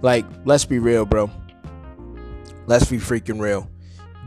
Like, 0.02 0.26
let's 0.44 0.64
be 0.64 0.78
real, 0.78 1.06
bro. 1.06 1.30
Let's 2.66 2.90
be 2.90 2.98
freaking 2.98 3.40
real. 3.40 3.70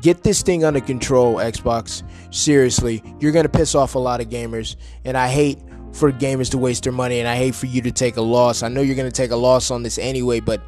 Get 0.02 0.24
this 0.24 0.42
thing 0.42 0.64
under 0.64 0.82
control, 0.82 1.36
Xbox. 1.36 2.04
Seriously, 2.34 3.04
you're 3.20 3.32
going 3.32 3.46
to 3.46 3.50
piss 3.50 3.76
off 3.76 3.96
a 3.96 4.00
lot 4.00 4.22
of 4.22 4.30
gamers. 4.30 4.76
And 5.06 5.18
I 5.18 5.28
hate 5.28 5.60
for 5.94 6.12
gamers 6.12 6.52
to 6.52 6.58
waste 6.58 6.84
their 6.84 6.94
money 6.94 7.20
and 7.20 7.28
I 7.28 7.36
hate 7.36 7.56
for 7.56 7.66
you 7.66 7.82
to 7.82 7.92
take 7.92 8.18
a 8.18 8.22
loss. 8.22 8.62
I 8.62 8.68
know 8.68 8.82
you're 8.82 8.96
going 8.96 9.10
to 9.10 9.16
take 9.16 9.32
a 9.32 9.36
loss 9.36 9.72
on 9.72 9.84
this 9.84 9.98
anyway, 9.98 10.40
but 10.40 10.62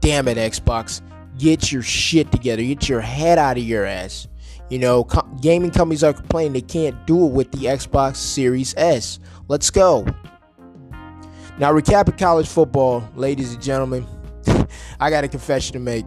damn 0.00 0.28
it, 0.28 0.36
Xbox 0.36 1.00
get 1.38 1.72
your 1.72 1.82
shit 1.82 2.30
together, 2.32 2.62
get 2.62 2.88
your 2.88 3.00
head 3.00 3.38
out 3.38 3.56
of 3.56 3.62
your 3.62 3.84
ass. 3.84 4.28
You 4.70 4.78
know, 4.78 5.04
gaming 5.40 5.70
companies 5.70 6.02
are 6.02 6.12
complaining 6.12 6.52
they 6.52 6.60
can't 6.60 7.06
do 7.06 7.26
it 7.26 7.32
with 7.32 7.52
the 7.52 7.66
Xbox 7.66 8.16
Series 8.16 8.74
S. 8.76 9.18
Let's 9.48 9.70
go. 9.70 10.06
Now, 11.58 11.72
recapping 11.72 12.18
college 12.18 12.48
football, 12.48 13.08
ladies 13.14 13.54
and 13.54 13.62
gentlemen, 13.62 14.06
I 15.00 15.10
got 15.10 15.22
a 15.22 15.28
confession 15.28 15.74
to 15.74 15.78
make. 15.78 16.06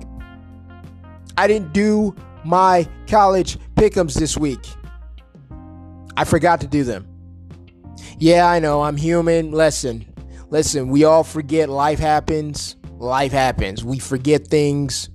I 1.38 1.48
didn't 1.48 1.72
do 1.72 2.15
my 2.43 2.88
college 3.07 3.57
pick'ems 3.75 4.15
this 4.15 4.38
week. 4.38 4.65
I 6.17 6.24
forgot 6.24 6.60
to 6.62 6.67
do 6.67 6.84
them. 6.84 7.07
Yeah, 8.17 8.50
I 8.50 8.60
know, 8.60 8.81
I'm 8.81 8.98
human. 8.98 9.51
Listen, 9.51 10.12
listen, 10.50 10.89
we 10.89 11.03
all 11.03 11.24
forget 11.24 11.69
life 11.69 12.00
happens. 12.00 12.75
Life 12.98 13.31
happens. 13.31 13.86
We 13.86 14.00
forget 14.00 14.48
things. 14.48 15.10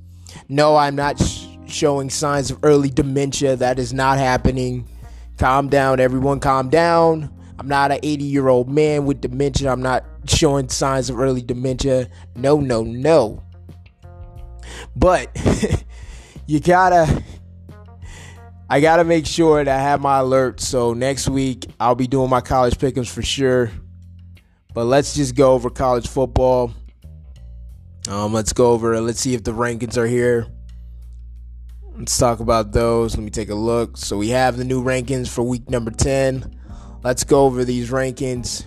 No, 0.49 0.77
I'm 0.77 0.97
not 0.97 1.19
sh- 1.19 1.47
showing 1.67 2.11
signs 2.11 2.51
of 2.51 2.59
early 2.62 2.91
dementia. 2.91 3.57
That 3.57 3.79
is 3.79 3.93
not 3.93 4.19
happening. 4.19 4.89
Calm 5.39 5.69
down, 5.69 6.01
everyone, 6.01 6.41
calm 6.41 6.69
down. 6.69 7.33
I'm 7.59 7.69
not 7.69 7.93
an 7.93 8.01
80 8.03 8.25
year 8.25 8.49
old 8.49 8.69
man 8.69 9.07
with 9.07 9.21
dementia. 9.21 9.71
I'm 9.71 9.83
not 9.83 10.05
showing 10.27 10.69
signs 10.69 11.11
of 11.11 11.19
early 11.19 11.43
dementia. 11.43 12.09
No, 12.37 12.61
no, 12.61 12.83
no. 12.83 13.43
But 14.97 15.31
you 16.47 16.61
gotta, 16.61 17.23
I 18.69 18.81
gotta 18.81 19.05
make 19.05 19.27
sure 19.27 19.65
that 19.65 19.81
I 19.81 19.83
have 19.83 20.01
my 20.01 20.19
alert. 20.19 20.61
So 20.61 20.93
next 20.93 21.29
week 21.29 21.67
I'll 21.79 21.95
be 21.95 22.07
doing 22.07 22.31
my 22.31 22.41
college 22.41 22.75
pick'ems 22.75 23.09
for 23.09 23.23
sure. 23.23 23.71
But 24.75 24.85
let's 24.85 25.15
just 25.15 25.35
go 25.35 25.53
over 25.53 25.71
college 25.71 26.09
football. 26.09 26.73
Um, 28.12 28.35
let's 28.35 28.52
go 28.52 28.73
over. 28.73 29.00
Let's 29.00 29.21
see 29.21 29.33
if 29.33 29.42
the 29.42 29.52
rankings 29.52 29.97
are 29.97 30.07
here. 30.07 30.47
Let's 31.97 32.19
talk 32.19 32.40
about 32.40 32.71
those. 32.71 33.16
Let 33.16 33.25
me 33.25 33.31
take 33.31 33.49
a 33.49 33.54
look. 33.54 33.97
So 33.97 34.19
we 34.19 34.28
have 34.28 34.59
the 34.59 34.66
new 34.66 34.85
rankings 34.85 35.31
for 35.31 35.42
week 35.42 35.71
number 35.71 35.90
10. 35.90 36.54
Let's 37.02 37.25
go 37.25 37.47
over 37.47 37.64
these 37.64 37.88
rankings. 37.88 38.66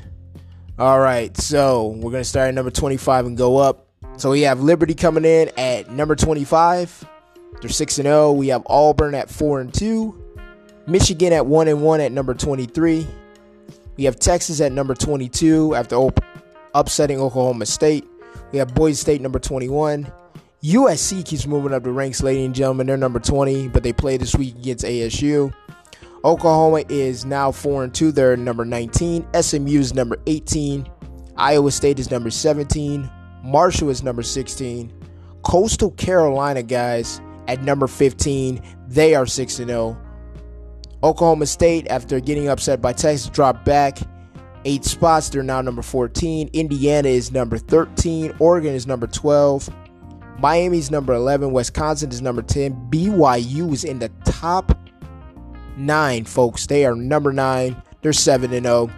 All 0.79 0.99
right, 0.99 1.37
so 1.37 1.89
we're 1.89 2.09
going 2.09 2.23
to 2.23 2.27
start 2.27 2.47
at 2.47 2.55
number 2.55 2.71
25 2.71 3.27
and 3.27 3.37
go 3.37 3.57
up. 3.57 3.87
So 4.17 4.31
we 4.31 4.41
have 4.41 4.61
Liberty 4.61 4.95
coming 4.95 5.25
in 5.25 5.51
at 5.59 5.91
number 5.91 6.15
25. 6.15 7.07
They're 7.61 7.69
6 7.69 7.97
and 7.99 8.07
0. 8.07 8.31
We 8.31 8.47
have 8.47 8.63
Auburn 8.65 9.13
at 9.13 9.29
4 9.29 9.61
and 9.61 9.71
2. 9.71 10.39
Michigan 10.87 11.33
at 11.33 11.45
1 11.45 11.67
and 11.67 11.83
1 11.83 12.01
at 12.01 12.11
number 12.11 12.33
23. 12.33 13.05
We 13.95 14.05
have 14.05 14.17
Texas 14.17 14.59
at 14.59 14.71
number 14.71 14.95
22 14.95 15.75
after 15.75 16.09
upsetting 16.73 17.19
Oklahoma 17.19 17.67
State. 17.67 18.07
We 18.55 18.59
have 18.59 18.73
Boise 18.73 18.95
State 18.95 19.19
number 19.19 19.37
21. 19.37 20.09
USC 20.63 21.25
keeps 21.25 21.45
moving 21.45 21.73
up 21.73 21.83
the 21.83 21.91
ranks, 21.91 22.23
ladies 22.23 22.45
and 22.45 22.55
gentlemen. 22.55 22.87
They're 22.87 22.95
number 22.95 23.19
20, 23.19 23.67
but 23.67 23.83
they 23.83 23.91
play 23.91 24.15
this 24.15 24.33
week 24.33 24.55
against 24.55 24.85
ASU. 24.85 25.53
Oklahoma 26.23 26.85
is 26.87 27.25
now 27.25 27.51
4 27.51 27.83
and 27.83 27.93
2. 27.93 28.13
They're 28.13 28.37
number 28.37 28.63
19. 28.63 29.27
SMU 29.41 29.77
is 29.77 29.93
number 29.93 30.17
18. 30.25 30.89
Iowa 31.35 31.69
State 31.69 31.99
is 31.99 32.09
number 32.09 32.29
17. 32.29 33.09
Marshall 33.43 33.89
is 33.89 34.03
number 34.03 34.23
16. 34.23 34.89
Coastal 35.41 35.91
Carolina, 35.91 36.63
guys, 36.63 37.19
at 37.49 37.61
number 37.61 37.87
15. 37.87 38.61
They 38.87 39.15
are 39.15 39.25
6 39.25 39.59
and 39.59 39.67
0. 39.67 39.97
Oklahoma 41.03 41.47
State, 41.47 41.87
after 41.89 42.21
getting 42.21 42.47
upset 42.47 42.81
by 42.81 42.93
Texas, 42.93 43.27
dropped 43.27 43.65
back 43.65 43.99
eight 44.65 44.83
spots. 44.83 45.29
They're 45.29 45.43
now 45.43 45.61
number 45.61 45.81
14. 45.81 46.49
Indiana 46.53 47.07
is 47.07 47.31
number 47.31 47.57
13. 47.57 48.35
Oregon 48.39 48.73
is 48.73 48.85
number 48.85 49.07
12. 49.07 49.69
Miami's 50.39 50.91
number 50.91 51.13
11. 51.13 51.51
Wisconsin 51.51 52.11
is 52.11 52.21
number 52.21 52.41
10. 52.41 52.89
BYU 52.89 53.71
is 53.71 53.83
in 53.83 53.99
the 53.99 54.09
top 54.25 54.77
nine, 55.77 56.25
folks. 56.25 56.67
They 56.67 56.85
are 56.85 56.95
number 56.95 57.31
nine. 57.31 57.81
They're 58.01 58.13
7 58.13 58.53
and 58.53 58.65
0. 58.65 58.89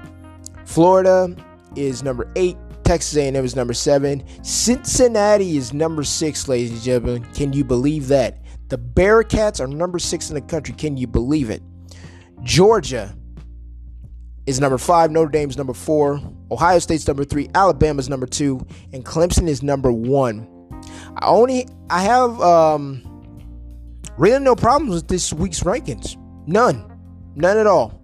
Florida 0.66 1.36
is 1.76 2.04
number 2.04 2.32
8. 2.36 2.58
Texas 2.84 3.18
A&M 3.18 3.36
is 3.36 3.56
number 3.56 3.74
7. 3.74 4.24
Cincinnati 4.44 5.58
is 5.58 5.74
number 5.74 6.04
6, 6.04 6.48
ladies 6.48 6.72
and 6.72 6.82
gentlemen. 6.82 7.24
Can 7.34 7.52
you 7.52 7.64
believe 7.64 8.08
that? 8.08 8.40
The 8.70 8.78
Bearcats 8.78 9.60
are 9.60 9.68
number 9.68 10.00
6 10.00 10.30
in 10.30 10.36
the 10.36 10.42
country. 10.42 10.74
Can 10.74 10.98
you 10.98 11.08
believe 11.08 11.50
it? 11.50 11.62
Georgia 12.44 13.17
is 14.48 14.60
number 14.60 14.78
5, 14.78 15.12
Notre 15.12 15.30
Dame's 15.30 15.58
number 15.58 15.74
4, 15.74 16.22
Ohio 16.50 16.80
State's 16.80 17.08
number 17.08 17.26
3, 17.26 17.50
Alabama's 17.54 18.10
number 18.10 18.26
2, 18.26 18.66
and 18.94 19.06
Clemson 19.06 19.48
is 19.48 19.62
number 19.62 19.92
1. 19.92 20.48
I 21.18 21.28
only 21.28 21.68
I 21.90 22.02
have 22.04 22.40
um 22.42 23.04
really 24.18 24.40
no 24.40 24.56
problems 24.56 24.96
with 24.96 25.08
this 25.08 25.34
week's 25.34 25.62
rankings. 25.62 26.18
None. 26.48 26.86
None 27.36 27.58
at 27.58 27.68
all. 27.68 28.02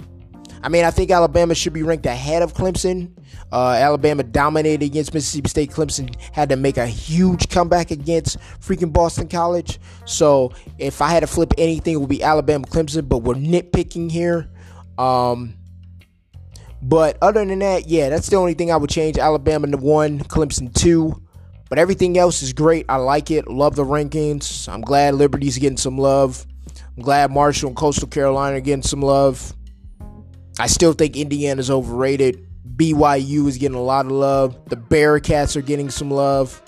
I 0.62 0.70
mean, 0.70 0.86
I 0.86 0.92
think 0.92 1.12
Alabama 1.12 1.56
should 1.56 1.74
be 1.74 1.84
ranked 1.84 2.06
ahead 2.06 2.42
of 2.42 2.54
Clemson. 2.54 3.12
Uh, 3.52 3.72
Alabama 3.72 4.24
dominated 4.24 4.86
against 4.86 5.14
Mississippi 5.14 5.50
State. 5.50 5.72
Clemson 5.72 6.16
had 6.32 6.50
to 6.50 6.56
make 6.56 6.78
a 6.78 6.88
huge 6.88 7.50
comeback 7.50 7.92
against 7.92 8.38
freaking 8.60 8.94
Boston 8.94 9.28
College. 9.28 9.80
So 10.06 10.54
if 10.78 11.02
I 11.02 11.10
had 11.10 11.20
to 11.20 11.28
flip 11.28 11.54
anything, 11.58 11.96
it 11.96 11.98
would 11.98 12.10
be 12.10 12.24
Alabama 12.24 12.66
Clemson. 12.66 13.10
But 13.10 13.20
we're 13.20 13.36
nitpicking 13.36 14.10
here. 14.10 14.50
Um, 14.98 15.56
but 16.84 17.18
other 17.22 17.46
than 17.46 17.60
that, 17.60 17.88
yeah, 17.88 18.10
that's 18.10 18.28
the 18.28 18.36
only 18.36 18.54
thing 18.54 18.72
I 18.72 18.78
would 18.78 18.90
change. 18.90 19.18
Alabama 19.18 19.68
to 19.68 19.78
one, 19.78 20.20
Clemson 20.20 20.74
two. 20.74 21.22
But 21.70 21.80
everything 21.80 22.20
else 22.20 22.44
is 22.44 22.54
great. 22.54 22.86
I 22.88 22.98
like 22.98 23.32
it. 23.32 23.48
Love 23.48 23.76
the 23.76 23.84
rankings. 23.84 24.72
I'm 24.72 24.82
glad 24.82 25.16
Liberty's 25.16 25.58
getting 25.58 25.78
some 25.78 25.98
love. 25.98 26.46
I'm 26.96 27.02
glad 27.02 27.32
Marshall 27.32 27.70
and 27.70 27.78
Coastal 27.78 28.08
Carolina 28.08 28.58
are 28.58 28.62
getting 28.62 28.84
some 28.84 29.02
love. 29.02 29.54
I 30.60 30.68
still 30.68 30.94
think 30.94 31.18
Indiana's 31.18 31.72
overrated. 31.72 32.46
BYU 32.76 33.48
is 33.48 33.58
getting 33.58 33.78
a 33.78 33.82
lot 33.82 34.06
of 34.06 34.12
love. 34.12 34.70
The 34.70 34.76
Bearcats 34.76 35.56
are 35.56 35.62
getting 35.62 35.90
some 35.90 36.12
love. 36.12 36.62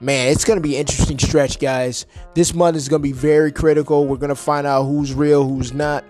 Man, 0.00 0.28
it's 0.28 0.44
going 0.44 0.56
to 0.56 0.62
be 0.62 0.76
interesting 0.76 1.18
stretch, 1.18 1.58
guys. 1.58 2.06
This 2.34 2.54
month 2.54 2.76
is 2.76 2.88
going 2.88 3.00
to 3.00 3.08
be 3.08 3.12
very 3.12 3.50
critical. 3.50 4.06
We're 4.06 4.16
going 4.16 4.28
to 4.28 4.36
find 4.36 4.66
out 4.66 4.84
who's 4.84 5.14
real, 5.14 5.48
who's 5.48 5.72
not. 5.72 6.04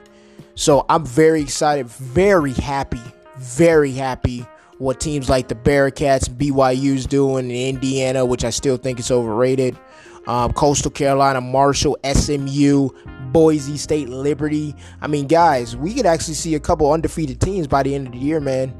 So 0.54 0.84
I'm 0.88 1.04
very 1.04 1.42
excited, 1.42 1.86
very 1.86 2.52
happy, 2.52 3.00
very 3.38 3.92
happy 3.92 4.46
what 4.82 4.98
teams 4.98 5.28
like 5.28 5.46
the 5.46 5.54
Bearcats, 5.54 6.28
BYU's 6.28 7.06
doing 7.06 7.50
in 7.50 7.76
Indiana, 7.76 8.26
which 8.26 8.44
I 8.44 8.50
still 8.50 8.76
think 8.76 8.98
is 8.98 9.12
overrated. 9.12 9.78
Um, 10.26 10.52
Coastal 10.52 10.90
Carolina, 10.90 11.40
Marshall, 11.40 11.96
SMU, 12.04 12.88
Boise 13.30 13.76
State, 13.76 14.08
Liberty. 14.08 14.74
I 15.00 15.06
mean, 15.06 15.28
guys, 15.28 15.76
we 15.76 15.94
could 15.94 16.06
actually 16.06 16.34
see 16.34 16.56
a 16.56 16.60
couple 16.60 16.92
undefeated 16.92 17.40
teams 17.40 17.68
by 17.68 17.84
the 17.84 17.94
end 17.94 18.08
of 18.08 18.12
the 18.12 18.18
year, 18.18 18.40
man. 18.40 18.74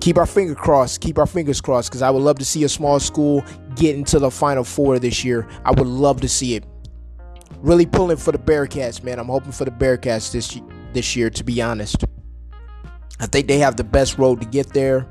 Keep 0.00 0.18
our 0.18 0.26
finger 0.26 0.56
crossed. 0.56 1.00
Keep 1.00 1.18
our 1.18 1.26
fingers 1.26 1.60
crossed 1.60 1.90
because 1.90 2.02
I 2.02 2.10
would 2.10 2.22
love 2.22 2.38
to 2.40 2.44
see 2.44 2.64
a 2.64 2.68
small 2.68 2.98
school 2.98 3.44
get 3.76 3.96
into 3.96 4.18
the 4.18 4.30
Final 4.30 4.64
Four 4.64 4.98
this 4.98 5.24
year. 5.24 5.48
I 5.64 5.70
would 5.70 5.86
love 5.86 6.20
to 6.20 6.28
see 6.28 6.56
it. 6.56 6.64
Really 7.64 7.86
pulling 7.86 8.18
for 8.18 8.30
the 8.30 8.36
Bearcats, 8.38 9.02
man. 9.02 9.18
I'm 9.18 9.28
hoping 9.28 9.50
for 9.50 9.64
the 9.64 9.70
Bearcats 9.70 10.30
this 10.30 10.60
this 10.92 11.16
year, 11.16 11.30
to 11.30 11.42
be 11.42 11.62
honest. 11.62 12.04
I 13.18 13.24
think 13.24 13.48
they 13.48 13.56
have 13.56 13.76
the 13.76 13.84
best 13.84 14.18
road 14.18 14.42
to 14.42 14.46
get 14.46 14.74
there. 14.74 15.08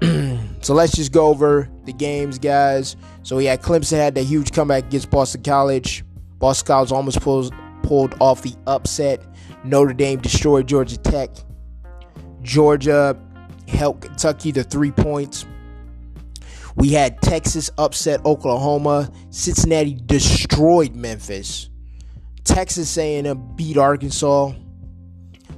so 0.62 0.72
let's 0.72 0.96
just 0.96 1.12
go 1.12 1.26
over 1.26 1.68
the 1.84 1.92
games, 1.92 2.38
guys. 2.38 2.96
So 3.24 3.36
we 3.36 3.44
had 3.44 3.60
Clemson 3.60 3.98
had 3.98 4.14
that 4.14 4.22
huge 4.22 4.52
comeback 4.52 4.84
against 4.84 5.10
Boston 5.10 5.42
College. 5.42 6.02
Boston 6.38 6.66
College 6.66 6.92
almost 6.92 7.20
pulled 7.20 7.54
pulled 7.82 8.14
off 8.18 8.40
the 8.40 8.54
upset. 8.66 9.22
Notre 9.64 9.92
Dame 9.92 10.20
destroyed 10.20 10.66
Georgia 10.66 10.96
Tech. 10.96 11.28
Georgia 12.40 13.20
held 13.68 14.00
Kentucky 14.00 14.50
to 14.50 14.62
three 14.62 14.92
points. 14.92 15.44
We 16.76 16.90
had 16.90 17.20
Texas 17.22 17.70
upset 17.78 18.24
Oklahoma. 18.24 19.10
Cincinnati 19.30 19.94
destroyed 19.94 20.94
Memphis. 20.94 21.70
Texas 22.44 22.96
A&M 22.96 23.56
beat 23.56 23.76
Arkansas. 23.76 24.52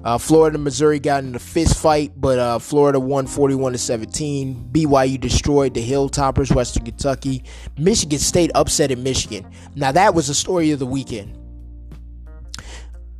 Uh, 0.05 0.17
Florida 0.17 0.55
and 0.55 0.65
Missouri 0.65 1.01
got 1.01 1.25
in 1.25 1.35
a 1.35 1.41
fist 1.41 1.77
fight, 1.77 2.13
but 2.17 2.39
uh, 2.39 2.59
Florida 2.61 3.01
won 3.01 3.27
41 3.27 3.73
to 3.73 3.79
17. 3.79 4.69
BYU 4.71 5.21
destroyed 5.21 5.75
the 5.75 5.87
Hilltoppers, 5.87 6.55
Western 6.55 6.85
Kentucky. 6.85 7.43
Michigan 7.77 8.21
State 8.21 8.53
upset 8.55 8.93
in 8.93 9.03
Michigan. 9.03 9.45
Now 9.75 9.91
that 9.93 10.15
was 10.15 10.29
the 10.29 10.35
story 10.35 10.71
of 10.71 10.79
the 10.79 10.87
weekend. 10.87 11.37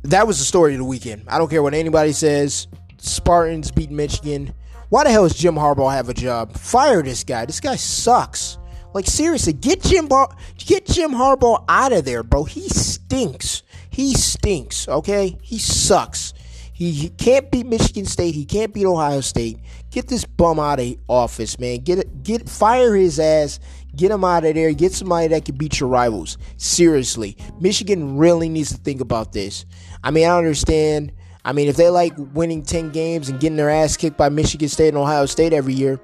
That 0.03 0.25
was 0.25 0.39
the 0.39 0.45
story 0.45 0.73
of 0.73 0.79
the 0.79 0.85
weekend. 0.85 1.25
I 1.27 1.37
don't 1.37 1.49
care 1.49 1.61
what 1.61 1.73
anybody 1.73 2.13
says. 2.13 2.67
Spartans 2.97 3.71
beat 3.71 3.91
Michigan. 3.91 4.53
Why 4.89 5.03
the 5.03 5.11
hell 5.11 5.27
does 5.27 5.37
Jim 5.37 5.55
Harbaugh 5.55 5.93
have 5.93 6.09
a 6.09 6.13
job? 6.13 6.57
Fire 6.57 7.03
this 7.03 7.23
guy. 7.23 7.45
This 7.45 7.59
guy 7.59 7.75
sucks. 7.75 8.57
Like 8.93 9.05
seriously, 9.05 9.53
get 9.53 9.83
Jim 9.83 10.07
Bar- 10.07 10.35
get 10.57 10.87
Jim 10.87 11.11
Harbaugh 11.11 11.63
out 11.69 11.93
of 11.93 12.05
there, 12.05 12.23
bro. 12.23 12.43
He 12.43 12.67
stinks. 12.69 13.61
He 13.91 14.15
stinks. 14.15 14.87
Okay, 14.87 15.37
he 15.43 15.59
sucks. 15.59 16.33
He, 16.73 16.91
he 16.91 17.09
can't 17.09 17.51
beat 17.51 17.67
Michigan 17.67 18.05
State. 18.05 18.33
He 18.33 18.45
can't 18.45 18.73
beat 18.73 18.85
Ohio 18.85 19.21
State. 19.21 19.59
Get 19.91 20.07
this 20.07 20.25
bum 20.25 20.59
out 20.59 20.79
of 20.79 20.95
office, 21.07 21.59
man. 21.59 21.79
Get 21.79 22.23
get 22.23 22.49
fire 22.49 22.95
his 22.95 23.19
ass. 23.19 23.59
Get 23.95 24.11
him 24.11 24.23
out 24.23 24.45
of 24.45 24.55
there. 24.55 24.71
Get 24.73 24.93
somebody 24.93 25.27
that 25.27 25.45
can 25.45 25.55
beat 25.55 25.79
your 25.79 25.89
rivals. 25.89 26.37
Seriously, 26.57 27.37
Michigan 27.59 28.17
really 28.17 28.49
needs 28.49 28.69
to 28.71 28.77
think 28.77 29.01
about 29.01 29.33
this. 29.33 29.65
I 30.03 30.09
mean, 30.09 30.25
I 30.27 30.37
understand. 30.37 31.11
I 31.49 31.51
mean, 31.51 31.67
if 31.67 31.77
they 31.77 31.89
like 31.89 32.13
winning 32.35 32.61
10 32.61 32.91
games 32.91 33.27
and 33.27 33.39
getting 33.39 33.57
their 33.57 33.71
ass 33.71 33.97
kicked 33.97 34.17
by 34.17 34.29
Michigan 34.29 34.69
State 34.69 34.89
and 34.89 34.97
Ohio 34.97 35.25
State 35.25 35.51
every 35.51 35.73
year, 35.73 35.99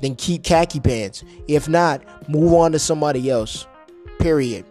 then 0.00 0.16
keep 0.16 0.42
khaki 0.42 0.80
pants. 0.80 1.22
If 1.46 1.68
not, 1.68 2.02
move 2.28 2.52
on 2.52 2.72
to 2.72 2.80
somebody 2.80 3.30
else. 3.30 3.64
Period. 4.18 4.64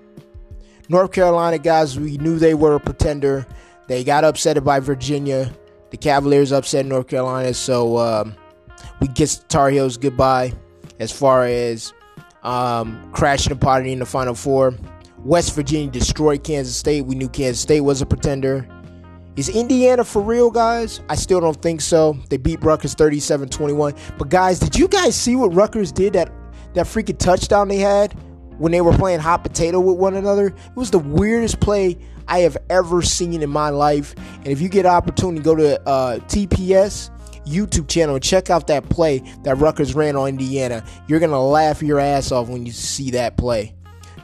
North 0.89 1.13
Carolina 1.13 1.57
guys, 1.57 1.97
we 1.97 2.17
knew 2.17 2.37
they 2.39 2.55
were 2.55 2.75
a 2.75 2.79
pretender. 2.81 3.47
They 3.87 4.03
got 4.03 4.25
upset 4.25 4.61
by 4.65 4.81
Virginia. 4.81 5.49
The 5.91 5.97
Cavaliers 5.97 6.51
upset 6.51 6.85
North 6.85 7.07
Carolina, 7.07 7.53
so 7.53 7.97
um, 7.97 8.35
we 8.99 9.07
kiss 9.07 9.37
Tar 9.47 9.69
Heels 9.69 9.95
goodbye 9.95 10.51
as 10.99 11.09
far 11.09 11.45
as 11.45 11.93
um, 12.43 13.09
crashing 13.13 13.53
the 13.53 13.59
party 13.59 13.93
in 13.93 13.99
the 13.99 14.05
Final 14.05 14.35
Four. 14.35 14.75
West 15.19 15.55
Virginia 15.55 15.89
destroyed 15.89 16.43
Kansas 16.43 16.75
State. 16.75 17.05
We 17.05 17.15
knew 17.15 17.29
Kansas 17.29 17.61
State 17.61 17.79
was 17.79 18.01
a 18.01 18.05
pretender. 18.05 18.67
Is 19.37 19.49
Indiana 19.49 20.03
for 20.03 20.19
real, 20.19 20.49
guys? 20.49 20.99
I 21.09 21.15
still 21.15 21.39
don't 21.39 21.61
think 21.61 21.79
so. 21.79 22.17
They 22.29 22.37
beat 22.37 22.63
Rutgers 22.63 22.95
37 22.95 23.49
21. 23.49 23.93
But, 24.17 24.29
guys, 24.29 24.57
did 24.57 24.75
you 24.75 24.87
guys 24.87 25.15
see 25.15 25.35
what 25.35 25.53
Rutgers 25.53 25.91
did 25.91 26.13
that, 26.13 26.31
that 26.73 26.87
freaking 26.87 27.19
touchdown 27.19 27.67
they 27.67 27.77
had 27.77 28.13
when 28.57 28.71
they 28.71 28.81
were 28.81 28.97
playing 28.97 29.19
hot 29.19 29.43
potato 29.43 29.79
with 29.79 29.97
one 29.97 30.15
another? 30.15 30.47
It 30.47 30.75
was 30.75 30.89
the 30.89 30.97
weirdest 30.97 31.59
play 31.59 31.99
I 32.27 32.39
have 32.39 32.57
ever 32.71 33.03
seen 33.03 33.43
in 33.43 33.49
my 33.51 33.69
life. 33.69 34.15
And 34.37 34.47
if 34.47 34.59
you 34.59 34.69
get 34.69 34.87
an 34.87 34.91
opportunity, 34.91 35.43
go 35.43 35.53
to 35.53 35.87
uh, 35.87 36.17
TPS 36.21 37.11
YouTube 37.45 37.87
channel 37.87 38.15
and 38.15 38.23
check 38.23 38.49
out 38.49 38.65
that 38.67 38.89
play 38.89 39.19
that 39.43 39.57
Rutgers 39.57 39.93
ran 39.93 40.15
on 40.15 40.29
Indiana. 40.29 40.83
You're 41.07 41.19
going 41.19 41.29
to 41.29 41.37
laugh 41.37 41.83
your 41.83 41.99
ass 41.99 42.31
off 42.31 42.49
when 42.49 42.65
you 42.65 42.71
see 42.71 43.11
that 43.11 43.37
play. 43.37 43.75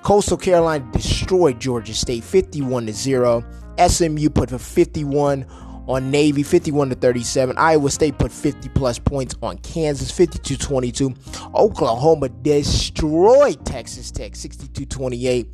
Coastal 0.01 0.37
Carolina 0.37 0.85
destroyed 0.91 1.59
Georgia 1.61 1.93
State 1.93 2.23
51 2.23 2.87
to 2.87 2.93
0. 2.93 3.45
SMU 3.79 4.29
put 4.29 4.49
51 4.49 5.45
on 5.87 6.11
Navy 6.11 6.43
51 6.43 6.89
to 6.89 6.95
37. 6.95 7.57
Iowa 7.57 7.89
State 7.89 8.17
put 8.17 8.31
50 8.31 8.69
plus 8.69 8.99
points 8.99 9.35
on 9.41 9.57
Kansas 9.59 10.11
52 10.11 10.57
22. 10.57 11.13
Oklahoma 11.55 12.29
destroyed 12.29 13.65
Texas 13.65 14.11
Tech 14.11 14.35
62 14.35 14.85
28. 14.85 15.47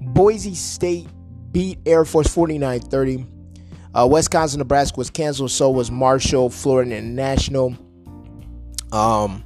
Boise 0.00 0.54
State 0.54 1.08
beat 1.52 1.78
Air 1.86 2.04
Force 2.04 2.28
49 2.28 2.80
30. 2.80 3.26
Uh, 3.94 4.08
Wisconsin, 4.10 4.58
Nebraska 4.58 4.96
was 4.96 5.10
canceled. 5.10 5.50
So 5.50 5.70
was 5.70 5.90
Marshall, 5.90 6.50
Florida 6.50 6.96
International. 6.96 7.76
Um, 8.90 9.44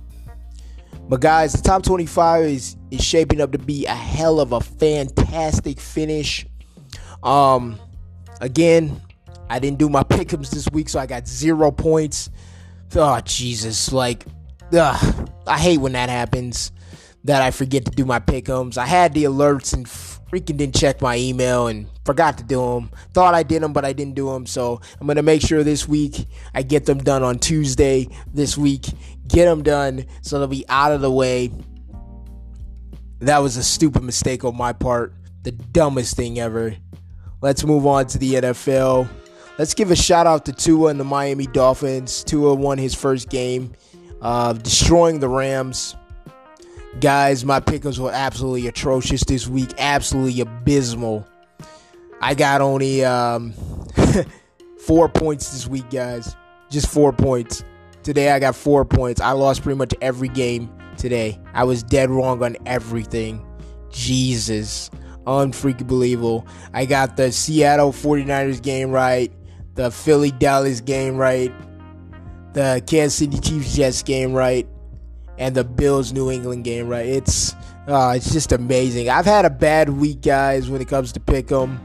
but 1.08 1.20
guys, 1.20 1.52
the 1.52 1.62
top 1.62 1.82
25 1.82 2.44
is 2.44 2.76
is 2.90 3.04
shaping 3.04 3.40
up 3.40 3.52
to 3.52 3.58
be 3.58 3.86
a 3.86 3.94
hell 3.94 4.40
of 4.40 4.52
a 4.52 4.60
fantastic 4.60 5.78
finish. 5.78 6.46
Um, 7.22 7.78
again, 8.40 9.00
I 9.48 9.58
didn't 9.58 9.78
do 9.78 9.88
my 9.88 10.02
pickups 10.02 10.50
this 10.50 10.68
week, 10.72 10.88
so 10.88 10.98
I 10.98 11.06
got 11.06 11.26
zero 11.28 11.70
points. 11.70 12.30
Oh 12.94 13.20
Jesus! 13.20 13.92
Like, 13.92 14.24
ugh, 14.72 15.30
I 15.46 15.58
hate 15.58 15.78
when 15.78 15.92
that 15.92 16.08
happens. 16.08 16.72
That 17.24 17.42
I 17.42 17.50
forget 17.50 17.84
to 17.86 17.90
do 17.90 18.04
my 18.04 18.20
pick'ems. 18.20 18.78
I 18.78 18.86
had 18.86 19.12
the 19.12 19.24
alerts 19.24 19.74
and 19.74 19.84
freaking 19.84 20.56
didn't 20.58 20.76
check 20.76 21.02
my 21.02 21.16
email 21.16 21.66
and 21.66 21.88
forgot 22.04 22.38
to 22.38 22.44
do 22.44 22.60
them. 22.60 22.90
Thought 23.14 23.34
I 23.34 23.42
did 23.42 23.62
them, 23.62 23.72
but 23.72 23.84
I 23.84 23.92
didn't 23.92 24.14
do 24.14 24.30
them. 24.30 24.46
So 24.46 24.80
I'm 25.00 25.08
gonna 25.08 25.24
make 25.24 25.42
sure 25.42 25.64
this 25.64 25.88
week 25.88 26.26
I 26.54 26.62
get 26.62 26.86
them 26.86 26.98
done 26.98 27.24
on 27.24 27.40
Tuesday. 27.40 28.08
This 28.32 28.56
week, 28.56 28.86
get 29.26 29.46
them 29.46 29.64
done 29.64 30.06
so 30.22 30.38
they'll 30.38 30.46
be 30.46 30.64
out 30.68 30.92
of 30.92 31.00
the 31.00 31.10
way. 31.10 31.50
That 33.18 33.38
was 33.38 33.56
a 33.56 33.64
stupid 33.64 34.04
mistake 34.04 34.44
on 34.44 34.56
my 34.56 34.72
part. 34.72 35.12
The 35.42 35.50
dumbest 35.50 36.16
thing 36.16 36.38
ever. 36.38 36.76
Let's 37.42 37.64
move 37.64 37.86
on 37.86 38.06
to 38.06 38.18
the 38.18 38.34
NFL. 38.34 39.08
Let's 39.58 39.74
give 39.74 39.90
a 39.90 39.96
shout 39.96 40.26
out 40.26 40.44
to 40.46 40.52
Tua 40.52 40.88
and 40.90 41.00
the 41.00 41.04
Miami 41.04 41.46
Dolphins. 41.46 42.24
Tua 42.24 42.54
won 42.54 42.78
his 42.78 42.94
first 42.94 43.28
game, 43.28 43.72
uh, 44.20 44.54
destroying 44.54 45.20
the 45.20 45.28
Rams. 45.28 45.96
Guys, 47.00 47.44
my 47.44 47.60
pickers 47.60 48.00
were 48.00 48.10
absolutely 48.10 48.66
atrocious 48.68 49.22
this 49.24 49.46
week. 49.46 49.70
Absolutely 49.78 50.40
abysmal. 50.40 51.26
I 52.20 52.34
got 52.34 52.62
only 52.62 53.04
um, 53.04 53.52
four 54.86 55.08
points 55.08 55.52
this 55.52 55.66
week, 55.66 55.90
guys. 55.90 56.34
Just 56.70 56.88
four 56.88 57.12
points. 57.12 57.64
Today 58.02 58.30
I 58.30 58.38
got 58.38 58.54
four 58.54 58.84
points. 58.84 59.20
I 59.20 59.32
lost 59.32 59.62
pretty 59.62 59.76
much 59.76 59.94
every 60.00 60.28
game 60.28 60.70
today. 60.96 61.38
I 61.52 61.64
was 61.64 61.82
dead 61.82 62.08
wrong 62.08 62.42
on 62.42 62.56
everything. 62.64 63.44
Jesus. 63.90 64.90
Unfreaking 65.26 65.86
believable. 65.86 66.46
I 66.72 66.86
got 66.86 67.16
the 67.16 67.32
Seattle 67.32 67.92
49ers 67.92 68.62
game 68.62 68.90
right, 68.90 69.32
the 69.74 69.90
Philly 69.90 70.30
Dallas 70.30 70.80
game 70.80 71.16
right, 71.16 71.52
the 72.52 72.82
Kansas 72.86 73.14
City 73.14 73.38
Chiefs 73.38 73.74
Jets 73.74 74.02
game 74.02 74.32
right, 74.32 74.68
and 75.38 75.54
the 75.54 75.64
Bills 75.64 76.12
New 76.12 76.30
England 76.30 76.64
game 76.64 76.88
right. 76.88 77.06
It's 77.06 77.54
uh, 77.88 78.14
it's 78.16 78.32
just 78.32 78.52
amazing. 78.52 79.08
I've 79.08 79.26
had 79.26 79.44
a 79.44 79.50
bad 79.50 79.90
week, 79.90 80.22
guys, 80.22 80.70
when 80.70 80.80
it 80.80 80.88
comes 80.88 81.12
to 81.12 81.20
pick 81.20 81.50
'em. 81.50 81.80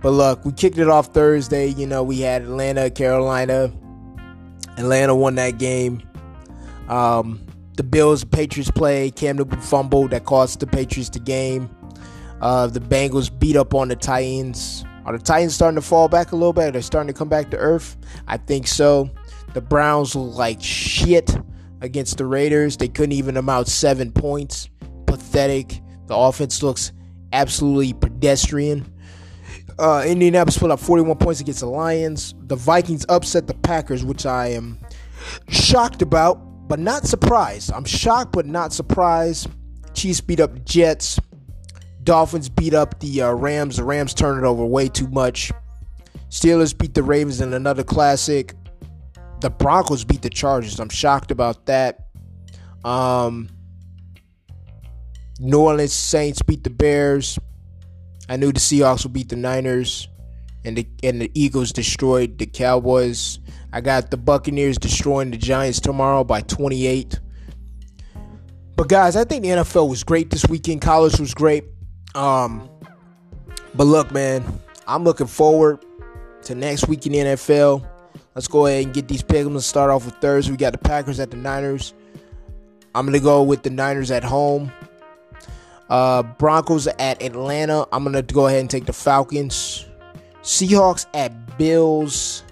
But 0.00 0.10
look, 0.10 0.44
we 0.44 0.52
kicked 0.52 0.78
it 0.78 0.88
off 0.88 1.08
Thursday. 1.08 1.68
You 1.68 1.86
know, 1.86 2.02
we 2.02 2.20
had 2.20 2.42
Atlanta, 2.42 2.90
Carolina. 2.90 3.72
Atlanta 4.76 5.14
won 5.14 5.34
that 5.34 5.58
game. 5.58 6.02
Um, 6.88 7.40
the 7.76 7.82
Bills, 7.82 8.24
Patriots 8.24 8.70
play. 8.70 9.10
Cam 9.10 9.36
Newton 9.36 9.60
fumbled 9.60 10.10
that 10.10 10.24
cost 10.24 10.60
the 10.60 10.66
Patriots 10.66 11.10
the 11.10 11.18
game. 11.18 11.68
Uh, 12.40 12.66
the 12.66 12.80
Bengals 12.80 13.36
beat 13.36 13.56
up 13.56 13.74
on 13.74 13.88
the 13.88 13.96
Titans. 13.96 14.84
Are 15.04 15.16
the 15.16 15.22
Titans 15.22 15.54
starting 15.54 15.76
to 15.76 15.86
fall 15.86 16.08
back 16.08 16.32
a 16.32 16.36
little 16.36 16.52
bit? 16.52 16.68
Are 16.68 16.70
They're 16.72 16.82
starting 16.82 17.12
to 17.12 17.18
come 17.18 17.28
back 17.28 17.50
to 17.50 17.56
earth. 17.56 17.96
I 18.26 18.36
think 18.36 18.66
so. 18.66 19.10
The 19.54 19.60
Browns 19.60 20.14
look 20.14 20.36
like 20.36 20.62
shit 20.62 21.36
against 21.80 22.18
the 22.18 22.26
Raiders. 22.26 22.76
They 22.76 22.88
couldn't 22.88 23.12
even 23.12 23.36
amount 23.36 23.68
seven 23.68 24.12
points. 24.12 24.68
Pathetic. 25.06 25.80
The 26.06 26.14
offense 26.14 26.62
looks 26.62 26.92
absolutely 27.32 27.92
pedestrian. 27.94 28.92
Uh, 29.78 30.04
Indianapolis 30.06 30.58
put 30.58 30.70
up 30.70 30.80
41 30.80 31.16
points 31.18 31.40
against 31.40 31.60
the 31.60 31.66
Lions. 31.66 32.34
The 32.46 32.56
Vikings 32.56 33.06
upset 33.08 33.46
the 33.46 33.54
Packers, 33.54 34.04
which 34.04 34.26
I 34.26 34.48
am 34.48 34.78
shocked 35.48 36.02
about, 36.02 36.68
but 36.68 36.78
not 36.78 37.06
surprised. 37.06 37.72
I'm 37.72 37.84
shocked, 37.84 38.32
but 38.32 38.44
not 38.46 38.72
surprised. 38.72 39.48
Chiefs 39.94 40.20
beat 40.20 40.40
up 40.40 40.64
Jets. 40.64 41.18
Dolphins 42.08 42.48
beat 42.48 42.72
up 42.72 42.98
the 43.00 43.20
uh, 43.20 43.32
Rams. 43.32 43.76
The 43.76 43.84
Rams 43.84 44.14
turned 44.14 44.42
it 44.42 44.46
over 44.46 44.64
way 44.64 44.88
too 44.88 45.08
much. 45.08 45.52
Steelers 46.30 46.76
beat 46.76 46.94
the 46.94 47.02
Ravens 47.02 47.42
in 47.42 47.52
another 47.52 47.84
classic. 47.84 48.54
The 49.42 49.50
Broncos 49.50 50.04
beat 50.04 50.22
the 50.22 50.30
Chargers. 50.30 50.80
I'm 50.80 50.88
shocked 50.88 51.30
about 51.30 51.66
that. 51.66 52.06
Um, 52.82 53.50
New 55.38 55.60
Orleans 55.60 55.92
Saints 55.92 56.40
beat 56.40 56.64
the 56.64 56.70
Bears. 56.70 57.38
I 58.26 58.36
knew 58.36 58.52
the 58.52 58.58
Seahawks 58.58 59.02
would 59.02 59.12
beat 59.12 59.28
the 59.28 59.36
Niners, 59.36 60.08
and 60.64 60.78
the 60.78 60.86
and 61.02 61.20
the 61.20 61.30
Eagles 61.34 61.72
destroyed 61.72 62.38
the 62.38 62.46
Cowboys. 62.46 63.38
I 63.70 63.82
got 63.82 64.10
the 64.10 64.16
Buccaneers 64.16 64.78
destroying 64.78 65.30
the 65.30 65.36
Giants 65.36 65.78
tomorrow 65.78 66.24
by 66.24 66.40
28. 66.40 67.20
But 68.76 68.88
guys, 68.88 69.14
I 69.14 69.24
think 69.24 69.42
the 69.42 69.50
NFL 69.50 69.90
was 69.90 70.04
great 70.04 70.30
this 70.30 70.48
weekend. 70.48 70.80
College 70.80 71.20
was 71.20 71.34
great. 71.34 71.64
Um, 72.14 72.68
but 73.74 73.84
look, 73.84 74.10
man, 74.12 74.44
I'm 74.86 75.04
looking 75.04 75.26
forward 75.26 75.84
to 76.42 76.54
next 76.54 76.88
week 76.88 77.06
in 77.06 77.12
the 77.12 77.18
NFL. 77.18 77.86
Let's 78.34 78.48
go 78.48 78.66
ahead 78.66 78.84
and 78.84 78.94
get 78.94 79.08
these 79.08 79.22
picks. 79.22 79.46
Let's 79.46 79.66
start 79.66 79.90
off 79.90 80.04
with 80.04 80.14
Thursday. 80.16 80.50
We 80.52 80.56
got 80.56 80.72
the 80.72 80.78
Packers 80.78 81.20
at 81.20 81.30
the 81.30 81.36
Niners. 81.36 81.94
I'm 82.94 83.04
gonna 83.04 83.20
go 83.20 83.42
with 83.42 83.62
the 83.62 83.70
Niners 83.70 84.10
at 84.10 84.24
home. 84.24 84.72
Uh, 85.90 86.22
Broncos 86.22 86.86
at 86.86 87.22
Atlanta. 87.22 87.86
I'm 87.92 88.04
gonna 88.04 88.22
go 88.22 88.46
ahead 88.46 88.60
and 88.60 88.70
take 88.70 88.86
the 88.86 88.92
Falcons. 88.92 89.86
Seahawks 90.42 91.06
at 91.14 91.58
Bills. 91.58 92.42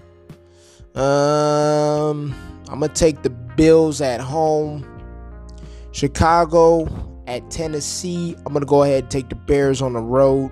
Um, 0.94 2.34
I'm 2.68 2.80
gonna 2.80 2.88
take 2.88 3.22
the 3.22 3.30
Bills 3.30 4.00
at 4.00 4.20
home. 4.20 4.86
Chicago 5.92 6.84
at 7.26 7.50
Tennessee. 7.50 8.36
I'm 8.46 8.52
gonna 8.52 8.66
go 8.66 8.82
ahead 8.82 9.04
and 9.04 9.10
take 9.10 9.28
the 9.28 9.34
Bears 9.34 9.82
on 9.82 9.92
the 9.92 10.00
road. 10.00 10.50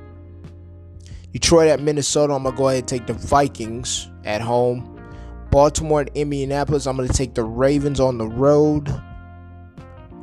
Detroit 1.32 1.68
at 1.68 1.80
Minnesota. 1.80 2.34
I'm 2.34 2.44
gonna 2.44 2.56
go 2.56 2.68
ahead 2.68 2.80
and 2.80 2.88
take 2.88 3.06
the 3.06 3.12
Vikings 3.12 4.08
at 4.24 4.40
home. 4.40 4.90
Baltimore 5.50 6.00
at 6.00 6.10
Indianapolis. 6.16 6.86
I'm 6.86 6.96
gonna 6.96 7.08
take 7.08 7.34
the 7.34 7.44
Ravens 7.44 8.00
on 8.00 8.18
the 8.18 8.26
road. 8.26 8.88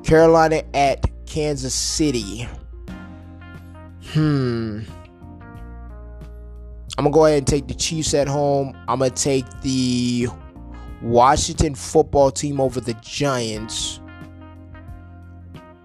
Carolina 0.03 0.63
at 0.73 1.05
Kansas 1.25 1.73
City. 1.73 2.47
Hmm. 4.07 4.81
I'm 6.97 7.05
gonna 7.05 7.11
go 7.11 7.25
ahead 7.25 7.37
and 7.37 7.47
take 7.47 7.67
the 7.67 7.73
Chiefs 7.73 8.13
at 8.13 8.27
home. 8.27 8.75
I'm 8.89 8.99
gonna 8.99 9.11
take 9.11 9.45
the 9.61 10.27
Washington 11.01 11.75
football 11.75 12.29
team 12.31 12.59
over 12.59 12.81
the 12.81 12.93
Giants. 12.95 14.00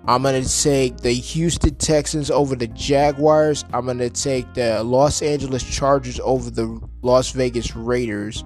I'm 0.09 0.23
gonna 0.23 0.45
take 0.45 0.99
the 0.99 1.12
Houston 1.12 1.75
Texans 1.75 2.31
over 2.31 2.55
the 2.55 2.69
Jaguars. 2.69 3.64
I'm 3.73 3.87
gonna 3.87 4.11
take 4.11 4.55
the 4.55 4.83
Los 4.85 5.23
Angeles 5.23 5.62
Chargers 5.62 6.21
over 6.21 6.51
the 6.51 6.81
Las 7.03 7.31
Vegas 7.33 7.75
Raiders. 7.75 8.45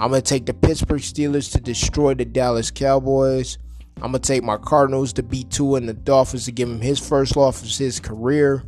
I'm 0.00 0.08
going 0.08 0.22
to 0.22 0.26
take 0.26 0.46
the 0.46 0.54
Pittsburgh 0.54 1.02
Steelers 1.02 1.52
to 1.52 1.60
destroy 1.60 2.14
the 2.14 2.24
Dallas 2.24 2.70
Cowboys. 2.70 3.58
I'm 3.96 4.12
going 4.12 4.22
to 4.22 4.26
take 4.26 4.42
my 4.42 4.56
Cardinals 4.56 5.12
to 5.12 5.22
beat 5.22 5.50
Tua 5.50 5.76
and 5.76 5.86
the 5.86 5.92
Dolphins 5.92 6.46
to 6.46 6.52
give 6.52 6.70
him 6.70 6.80
his 6.80 6.98
first 6.98 7.36
loss 7.36 7.62
of 7.62 7.68
his 7.68 8.00
career. 8.00 8.64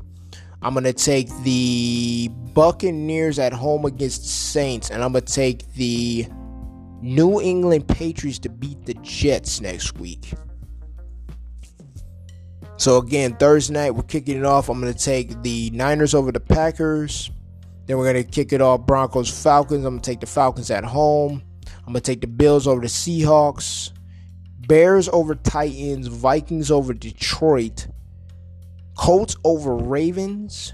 I'm 0.60 0.74
going 0.74 0.84
to 0.84 0.92
take 0.92 1.30
the 1.42 2.28
Buccaneers 2.52 3.38
at 3.38 3.54
home 3.54 3.86
against 3.86 4.24
the 4.24 4.28
Saints, 4.28 4.90
and 4.90 5.02
I'm 5.02 5.12
going 5.12 5.24
to 5.24 5.32
take 5.32 5.72
the 5.72 6.26
New 7.00 7.40
England 7.40 7.88
Patriots 7.88 8.38
to 8.40 8.50
beat 8.50 8.84
the 8.84 8.92
Jets 9.02 9.62
next 9.62 9.98
week. 9.98 10.34
So 12.82 12.96
again, 12.96 13.36
Thursday 13.36 13.74
night 13.74 13.92
we're 13.92 14.02
kicking 14.02 14.36
it 14.36 14.44
off. 14.44 14.68
I'm 14.68 14.80
going 14.80 14.92
to 14.92 14.98
take 14.98 15.40
the 15.42 15.70
Niners 15.70 16.16
over 16.16 16.32
the 16.32 16.40
Packers. 16.40 17.30
Then 17.86 17.96
we're 17.96 18.12
going 18.12 18.24
to 18.24 18.28
kick 18.28 18.52
it 18.52 18.60
off 18.60 18.86
Broncos 18.86 19.30
Falcons. 19.30 19.84
I'm 19.84 19.92
going 19.92 20.02
to 20.02 20.10
take 20.10 20.18
the 20.18 20.26
Falcons 20.26 20.68
at 20.68 20.82
home. 20.82 21.44
I'm 21.86 21.92
going 21.92 21.94
to 21.94 22.00
take 22.00 22.22
the 22.22 22.26
Bills 22.26 22.66
over 22.66 22.80
the 22.80 22.88
Seahawks. 22.88 23.92
Bears 24.66 25.08
over 25.10 25.36
Titans, 25.36 26.08
Vikings 26.08 26.72
over 26.72 26.92
Detroit, 26.92 27.86
Colts 28.98 29.36
over 29.44 29.76
Ravens, 29.76 30.72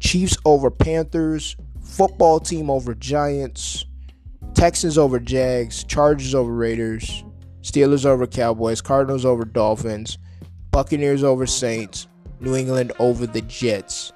Chiefs 0.00 0.38
over 0.46 0.70
Panthers, 0.70 1.56
football 1.82 2.40
team 2.40 2.70
over 2.70 2.94
Giants, 2.94 3.84
Texans 4.54 4.96
over 4.96 5.20
Jags, 5.20 5.84
Chargers 5.84 6.34
over 6.34 6.54
Raiders, 6.54 7.22
Steelers 7.60 8.06
over 8.06 8.26
Cowboys, 8.26 8.80
Cardinals 8.80 9.26
over 9.26 9.44
Dolphins, 9.44 10.16
Buccaneers 10.70 11.24
over 11.24 11.46
Saints, 11.46 12.06
New 12.40 12.54
England 12.54 12.92
over 12.98 13.26
the 13.26 13.42
Jets. 13.42 14.12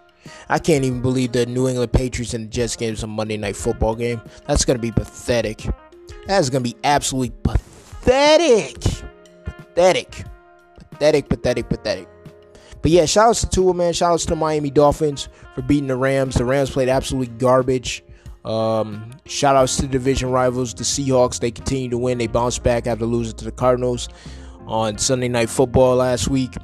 I 0.49 0.59
can't 0.59 0.85
even 0.85 1.03
believe 1.03 1.33
the 1.33 1.47
New 1.47 1.69
England 1.69 1.93
Patriots 1.93 2.35
and 2.35 2.45
the 2.45 2.49
Jets 2.49 2.77
game 2.77 2.93
is 2.93 3.03
a 3.03 3.07
Monday 3.07 3.37
night 3.37 3.57
football 3.57 3.95
game. 3.95 4.21
That's 4.47 4.65
going 4.65 4.79
to 4.79 4.83
be 4.83 4.93
pathetic. 4.93 5.67
That 6.27 6.41
is 6.41 6.51
going 6.51 6.63
to 6.63 6.71
be 6.71 6.77
absolutely 6.85 7.35
pathetic. 7.43 8.81
Pathetic. 9.45 10.25
Pathetic, 10.91 11.29
pathetic, 11.29 11.69
pathetic. 11.69 12.09
But 12.83 12.91
yeah, 12.91 13.07
shout 13.07 13.29
outs 13.29 13.41
to 13.43 13.49
Tua, 13.49 13.75
man. 13.75 13.93
Shout 13.93 14.13
outs 14.13 14.25
to 14.25 14.31
the 14.31 14.37
Miami 14.37 14.71
Dolphins 14.71 15.29
for 15.55 15.63
beating 15.63 15.89
the 15.89 15.97
Rams. 15.97 16.35
The 16.35 16.45
Rams 16.45 16.71
played 16.71 16.89
absolutely 16.89 17.35
garbage. 17.39 18.05
Um, 18.45 19.11
shout 19.25 19.55
outs 19.55 19.77
to 19.77 19.83
the 19.83 19.89
division 19.89 20.31
rivals, 20.31 20.75
the 20.75 20.83
Seahawks. 20.83 21.39
They 21.39 21.53
continue 21.53 21.89
to 21.91 21.99
win. 21.99 22.19
They 22.19 22.27
bounce 22.27 22.59
back 22.59 22.87
after 22.89 23.07
losing 23.07 23.37
to 23.37 23.45
the 23.45 23.53
Cardinals 23.53 24.09
on 24.67 24.99
Sunday 24.99 25.29
Night 25.29 25.51
Football 25.51 25.97
last 25.97 26.29
week. 26.29 26.55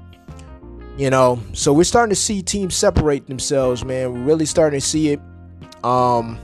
You 0.97 1.11
know, 1.11 1.41
so 1.53 1.73
we're 1.73 1.85
starting 1.85 2.11
to 2.11 2.21
see 2.21 2.43
teams 2.43 2.75
separate 2.75 3.27
themselves, 3.29 3.85
man. 3.85 4.13
We're 4.13 4.21
really 4.21 4.47
starting 4.47 4.81
to 4.81 4.87
see 4.87 5.11
it. 5.11 5.21
Um, 5.85 6.39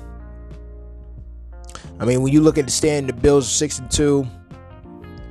I 1.99 2.05
mean, 2.05 2.23
when 2.23 2.33
you 2.33 2.41
look 2.41 2.59
at 2.59 2.67
the 2.67 2.71
stand, 2.71 3.09
the 3.09 3.13
Bills 3.13 3.47
are 3.47 3.51
six 3.51 3.79
and 3.79 3.91
two. 3.91 4.27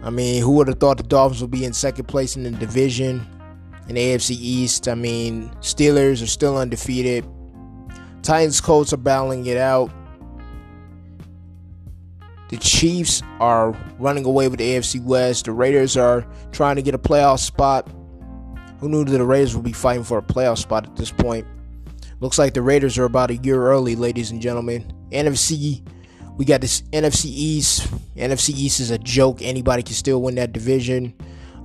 I 0.04 0.10
mean, 0.10 0.42
who 0.42 0.52
would 0.52 0.68
have 0.68 0.80
thought 0.80 0.98
the 0.98 1.04
Dolphins 1.04 1.42
would 1.42 1.52
be 1.52 1.64
in 1.64 1.72
second 1.72 2.06
place 2.06 2.36
in 2.36 2.44
the 2.44 2.52
division 2.52 3.26
in 3.88 3.96
the 3.96 4.02
AFC 4.02 4.32
East? 4.32 4.90
I 4.90 4.96
mean, 4.96 5.50
Steelers 5.62 6.22
are 6.22 6.28
still 6.28 6.58
undefeated. 6.58 7.26
Titans, 8.22 8.60
Colts 8.60 8.92
are 8.92 8.98
battling 8.98 9.46
it 9.46 9.58
out. 9.58 9.90
The 12.54 12.60
Chiefs 12.60 13.24
are 13.39 13.72
running 13.98 14.26
away 14.26 14.48
with 14.48 14.60
the 14.60 14.76
AFC 14.76 15.04
West. 15.04 15.46
The 15.46 15.52
Raiders 15.52 15.98
are 15.98 16.24
trying 16.52 16.76
to 16.76 16.84
get 16.84 16.94
a 16.94 17.00
playoff 17.00 17.39
spot. 17.39 17.89
Who 18.78 18.89
knew 18.89 19.04
that 19.04 19.18
the 19.18 19.26
Raiders 19.26 19.56
would 19.56 19.66
be 19.66 19.72
fighting 19.72 20.04
for 20.04 20.20
a 20.20 20.22
playoff 20.22 20.60
spot 20.60 20.86
at 20.86 20.96
this 20.96 21.10
point? 21.10 21.48
Looks 22.20 22.38
like 22.38 22.54
the 22.54 22.62
Raiders 22.62 22.96
are 23.00 23.06
about 23.06 23.32
a 23.32 23.38
year 23.38 23.60
early, 23.60 23.96
ladies 23.96 24.30
and 24.30 24.39
gentlemen. 24.39 24.94
NFC, 25.12 25.84
we 26.38 26.46
got 26.46 26.62
this 26.62 26.84
NFC 26.92 27.26
East. 27.26 27.88
NFC 28.16 28.52
East 28.52 28.80
is 28.82 28.92
a 28.92 29.00
joke. 29.00 29.42
Anybody 29.42 29.82
can 29.82 29.96
still 29.96 30.22
win 30.22 30.36
that 30.36 30.54
division. 30.54 31.16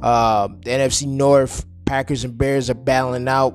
Uh, 0.03 0.49
the 0.49 0.71
NFC 0.71 1.07
North, 1.07 1.67
Packers 1.85 2.25
and 2.25 2.39
Bears 2.39 2.71
are 2.71 2.75
battling 2.75 3.29
out. 3.29 3.55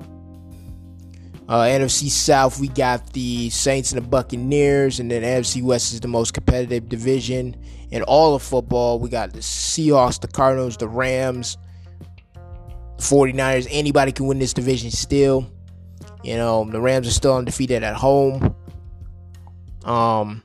Uh, 1.46 1.62
NFC 1.62 2.08
South, 2.08 2.58
we 2.58 2.68
got 2.68 3.12
the 3.12 3.50
Saints 3.50 3.92
and 3.92 4.02
the 4.02 4.08
Buccaneers, 4.08 4.98
and 4.98 5.10
then 5.10 5.22
NFC 5.22 5.62
West 5.62 5.92
is 5.92 6.00
the 6.00 6.08
most 6.08 6.32
competitive 6.32 6.88
division 6.88 7.54
in 7.90 8.02
all 8.04 8.34
of 8.34 8.42
football. 8.42 8.98
We 8.98 9.10
got 9.10 9.32
the 9.32 9.40
Seahawks, 9.40 10.18
the 10.20 10.28
Cardinals, 10.28 10.78
the 10.78 10.88
Rams, 10.88 11.58
49ers, 12.98 13.66
anybody 13.70 14.12
can 14.12 14.26
win 14.26 14.38
this 14.38 14.54
division 14.54 14.90
still. 14.90 15.50
You 16.22 16.36
know, 16.36 16.64
the 16.64 16.80
Rams 16.80 17.06
are 17.06 17.12
still 17.12 17.36
undefeated 17.36 17.82
at 17.82 17.96
home. 17.96 18.54
Um, 19.84 20.42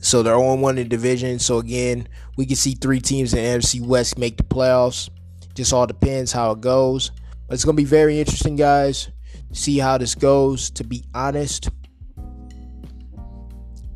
so 0.00 0.22
they're 0.22 0.34
on 0.34 0.60
one 0.62 0.78
in 0.78 0.84
the 0.84 0.88
division. 0.88 1.38
So 1.38 1.58
again, 1.58 2.08
we 2.36 2.46
can 2.46 2.56
see 2.56 2.74
three 2.74 3.00
teams 3.00 3.34
in 3.34 3.40
NFC 3.40 3.80
West 3.80 4.18
make 4.18 4.38
the 4.38 4.44
playoffs. 4.44 5.10
Just 5.54 5.72
all 5.72 5.86
depends 5.86 6.32
how 6.32 6.52
it 6.52 6.60
goes. 6.60 7.10
But 7.46 7.54
it's 7.54 7.64
gonna 7.64 7.76
be 7.76 7.84
very 7.84 8.18
interesting, 8.18 8.56
guys. 8.56 9.10
See 9.52 9.78
how 9.78 9.98
this 9.98 10.14
goes. 10.14 10.70
To 10.70 10.84
be 10.84 11.04
honest, 11.14 11.68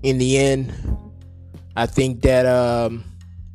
in 0.02 0.18
the 0.18 0.38
end, 0.38 0.72
I 1.76 1.86
think 1.86 2.22
that 2.22 2.46
um 2.46 3.04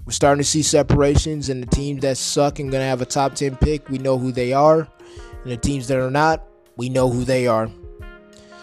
we're 0.09 0.13
starting 0.13 0.41
to 0.41 0.49
see 0.49 0.63
separations, 0.63 1.49
and 1.49 1.61
the 1.61 1.67
teams 1.67 2.01
that 2.01 2.17
suck 2.17 2.57
and 2.57 2.71
to 2.71 2.79
have 2.79 2.99
a 2.99 3.05
top 3.05 3.35
10 3.35 3.57
pick, 3.57 3.87
we 3.89 3.99
know 3.99 4.17
who 4.17 4.31
they 4.31 4.53
are. 4.53 4.87
And 5.43 5.51
the 5.51 5.55
teams 5.55 5.87
that 5.87 5.99
are 5.99 6.09
not, 6.09 6.43
we 6.77 6.89
know 6.89 7.11
who 7.11 7.23
they 7.23 7.45
are. 7.45 7.69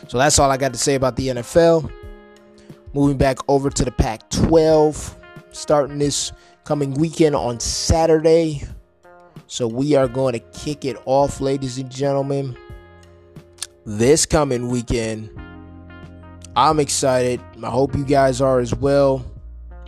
So 0.08 0.18
that's 0.18 0.40
all 0.40 0.50
I 0.50 0.56
got 0.56 0.72
to 0.72 0.78
say 0.78 0.96
about 0.96 1.14
the 1.14 1.28
NFL. 1.28 1.88
Moving 2.94 3.16
back 3.16 3.38
over 3.46 3.70
to 3.70 3.84
the 3.84 3.92
Pac 3.92 4.28
12, 4.30 5.16
starting 5.52 5.98
this 6.00 6.32
coming 6.64 6.94
weekend 6.94 7.36
on 7.36 7.60
Saturday. 7.60 8.64
So 9.46 9.68
we 9.68 9.94
are 9.94 10.08
going 10.08 10.32
to 10.32 10.40
kick 10.40 10.84
it 10.84 10.96
off, 11.04 11.40
ladies 11.40 11.78
and 11.78 11.88
gentlemen. 11.88 12.56
This 13.88 14.26
coming 14.26 14.66
weekend, 14.66 15.30
I'm 16.56 16.80
excited. 16.80 17.40
I 17.62 17.70
hope 17.70 17.94
you 17.94 18.04
guys 18.04 18.40
are 18.40 18.58
as 18.58 18.74
well. 18.74 19.24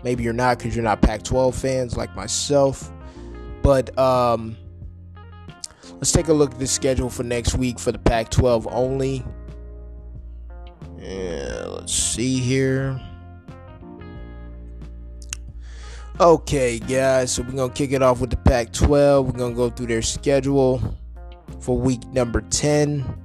Maybe 0.05 0.23
you're 0.23 0.33
not 0.33 0.59
because 0.59 0.77
you're 0.77 0.85
not 0.85 1.03
Pac 1.03 1.25
12 1.25 1.53
fans 1.53 1.97
like 1.97 2.15
myself. 2.15 2.93
But 3.61 3.99
um, 3.99 4.57
let's 5.95 6.13
take 6.13 6.29
a 6.29 6.33
look 6.33 6.53
at 6.53 6.61
the 6.61 6.67
schedule 6.69 7.11
for 7.11 7.25
next 7.25 7.57
week 7.57 7.81
for 7.81 7.91
the 7.91 7.99
Pac 7.99 8.31
12 8.31 8.69
only. 8.71 9.25
Yeah, 11.01 11.65
let's 11.67 11.93
see 11.93 12.39
here. 12.39 13.01
Okay, 16.21 16.79
guys, 16.79 17.33
so 17.33 17.43
we're 17.43 17.51
going 17.51 17.73
to 17.73 17.77
kick 17.77 17.91
it 17.91 18.03
off 18.05 18.21
with 18.21 18.31
the 18.31 18.37
Pac 18.37 18.73
12. 18.73 19.27
We're 19.27 19.33
going 19.33 19.55
to 19.55 19.57
go 19.57 19.71
through 19.71 19.87
their 19.87 20.03
schedule 20.03 20.81
for 21.59 21.77
week 21.77 22.07
number 22.13 22.43
10. 22.43 23.25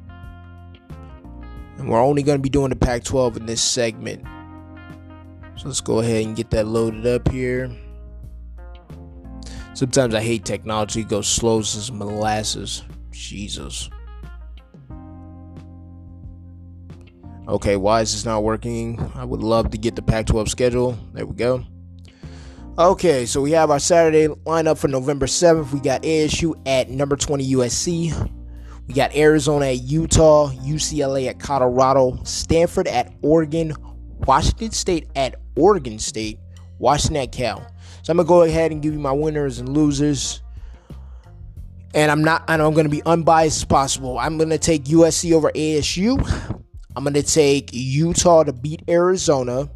And 1.84 1.92
we're 1.92 2.02
only 2.02 2.24
going 2.24 2.38
to 2.38 2.42
be 2.42 2.48
doing 2.48 2.70
the 2.70 2.78
Pac 2.78 3.04
12 3.04 3.36
in 3.36 3.46
this 3.46 3.62
segment. 3.62 4.26
So 5.58 5.68
let's 5.68 5.82
go 5.82 6.00
ahead 6.00 6.24
and 6.24 6.34
get 6.34 6.50
that 6.52 6.66
loaded 6.66 7.06
up 7.06 7.28
here. 7.30 7.70
Sometimes 9.74 10.16
I 10.16 10.22
hate 10.22 10.46
technology, 10.46 11.02
it 11.02 11.10
goes 11.10 11.28
slow 11.28 11.60
as 11.60 11.92
molasses. 11.92 12.84
Jesus. 13.12 13.90
Okay, 17.50 17.76
why 17.76 18.00
is 18.00 18.14
this 18.14 18.24
not 18.24 18.44
working? 18.44 19.12
I 19.14 19.26
would 19.26 19.44
love 19.44 19.72
to 19.72 19.78
get 19.78 19.98
the 19.98 20.02
Pac 20.02 20.28
12 20.28 20.48
schedule. 20.48 20.98
There 21.12 21.26
we 21.26 21.36
go. 21.36 21.66
Okay, 22.80 23.26
so 23.26 23.42
we 23.42 23.52
have 23.52 23.70
our 23.70 23.80
Saturday 23.80 24.28
lineup 24.46 24.78
for 24.78 24.88
November 24.88 25.26
7th. 25.26 25.74
We 25.74 25.82
got 25.82 26.04
ASU 26.04 26.54
at 26.66 26.90
number 26.90 27.18
20 27.18 27.46
USC. 27.56 28.32
We 28.88 28.94
got 28.94 29.16
Arizona 29.16 29.68
at 29.68 29.82
Utah, 29.82 30.52
UCLA 30.52 31.28
at 31.30 31.40
Colorado, 31.40 32.20
Stanford 32.24 32.88
at 32.88 33.14
Oregon, 33.22 33.74
Washington 34.28 34.72
State 34.72 35.08
at 35.16 35.36
Oregon 35.56 36.00
State, 36.00 36.40
Washington 36.80 37.24
at 37.24 37.32
Cal. 37.32 37.66
So 38.02 38.12
I'm 38.12 38.18
gonna 38.18 38.28
go 38.28 38.42
ahead 38.42 38.72
and 38.72 38.82
give 38.82 38.94
you 38.94 39.00
my 39.00 39.12
winners 39.12 39.60
and 39.60 39.70
losers. 39.70 40.42
And 41.94 42.12
I'm 42.12 42.24
not 42.24 42.44
and 42.50 42.62
I'm 42.62 42.74
gonna 42.74 42.90
be 42.90 43.04
unbiased 43.04 43.58
as 43.58 43.66
possible. 43.66 44.20
I'm 44.20 44.38
gonna 44.38 44.58
take 44.58 44.86
USC 44.86 45.32
over 45.34 45.50
ASU. 45.52 46.20
I'm 46.96 47.04
gonna 47.06 47.24
take 47.24 47.70
Utah 47.72 48.44
to 48.44 48.52
beat 48.52 48.82
Arizona. 48.90 49.70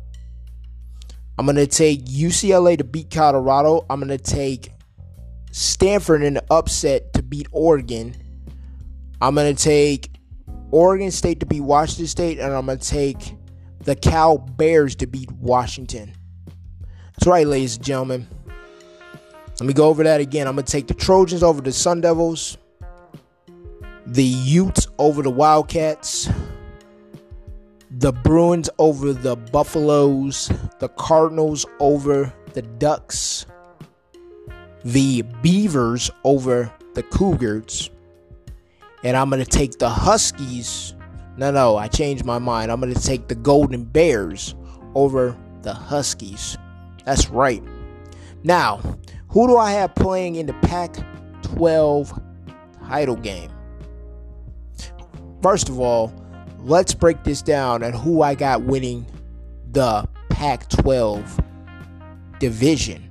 I'm 1.38 1.46
gonna 1.46 1.67
take 1.67 2.06
UCLA 2.06 2.78
to 2.78 2.84
beat 2.84 3.10
Colorado. 3.10 3.86
I'm 3.89 4.00
gonna 4.00 4.17
take 4.17 4.72
Stanford 5.52 6.24
in 6.24 6.34
the 6.34 6.43
upset 6.52 7.13
to 7.13 7.24
beat 7.24 7.48
Oregon. 7.52 8.15
I'm 9.22 9.36
gonna 9.36 9.54
take 9.54 10.12
Oregon 10.72 11.12
State 11.12 11.40
to 11.40 11.46
beat 11.46 11.62
Washington 11.62 12.08
State, 12.08 12.40
and 12.40 12.54
I'm 12.54 12.66
gonna 12.66 12.78
take 12.78 13.36
the 13.84 13.96
Cal 13.96 14.38
Bears 14.38 14.96
to 14.98 15.08
beat 15.08 15.32
Washington. 15.32 16.14
That's 17.14 17.28
right, 17.28 17.48
ladies 17.48 17.78
and 17.78 17.86
gentlemen. 17.86 18.28
Let 19.60 19.66
me 19.66 19.74
go 19.74 19.88
over 19.88 20.04
that 20.04 20.22
again. 20.22 20.48
I'm 20.48 20.54
going 20.54 20.66
to 20.66 20.72
take 20.72 20.86
the 20.86 20.94
Trojans 20.94 21.42
over 21.42 21.62
the 21.62 21.72
Sun 21.72 22.02
Devils, 22.02 22.60
the 24.06 24.24
Utes 24.24 24.88
over 25.00 25.24
the 25.24 25.32
Wildcats, 25.32 26.30
the 27.90 28.14
Bruins 28.14 28.70
over 28.78 29.14
the 29.14 29.36
Buffaloes, 29.36 30.52
the 30.78 30.90
Cardinals 30.90 31.66
over 31.80 32.32
the 32.54 32.62
Ducks, 32.62 33.48
the 34.86 35.24
Beavers 35.42 36.12
over 36.24 36.72
the 36.94 37.02
Cougars, 37.02 37.90
and 39.04 39.16
I'm 39.16 39.30
going 39.30 39.44
to 39.44 39.50
take 39.50 39.80
the 39.80 39.90
Huskies. 39.90 40.96
No, 41.38 41.52
no, 41.52 41.78
I 41.78 41.88
changed 41.88 42.26
my 42.26 42.40
mind. 42.40 42.72
I'm 42.72 42.80
going 42.80 42.94
to 42.94 43.02
take 43.02 43.28
the 43.28 43.36
Golden 43.36 43.84
Bears 43.84 44.56
over 44.96 45.38
the 45.62 45.74
Huskies. 45.74 46.58
That's 47.06 47.30
right. 47.30 47.64
Now, 48.44 48.82
who 49.30 49.48
do 49.48 49.58
I 49.58 49.72
have 49.72 49.94
playing 49.96 50.36
in 50.36 50.46
the 50.46 50.54
Pac 50.54 50.98
12 51.44 52.20
title 52.88 53.16
game? 53.16 53.52
First 55.42 55.70
of 55.70 55.80
all, 55.80 56.14
let's 56.60 56.94
break 56.94 57.24
this 57.24 57.42
down 57.42 57.84
and 57.84 57.94
who 57.94 58.22
I 58.22 58.36
got 58.36 58.64
winning 58.64 59.06
the 59.72 60.08
Pac 60.30 60.68
12 60.70 61.40
division. 62.40 63.04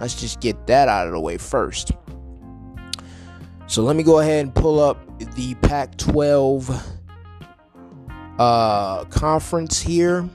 Let's 0.00 0.14
just 0.14 0.40
get 0.40 0.66
that 0.66 0.88
out 0.88 1.06
of 1.06 1.12
the 1.12 1.20
way 1.20 1.38
first. 1.38 1.92
So 3.66 3.82
let 3.82 3.96
me 3.96 4.02
go 4.02 4.20
ahead 4.20 4.44
and 4.44 4.54
pull 4.54 4.80
up 4.80 4.98
the 5.24 5.54
Pac 5.56 5.96
12 5.96 6.70
uh, 8.38 9.04
conference 9.06 9.80
here. 9.80 10.28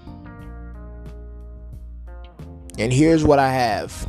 And 2.78 2.94
here's 2.94 3.24
what 3.24 3.40
I 3.40 3.52
have. 3.52 4.08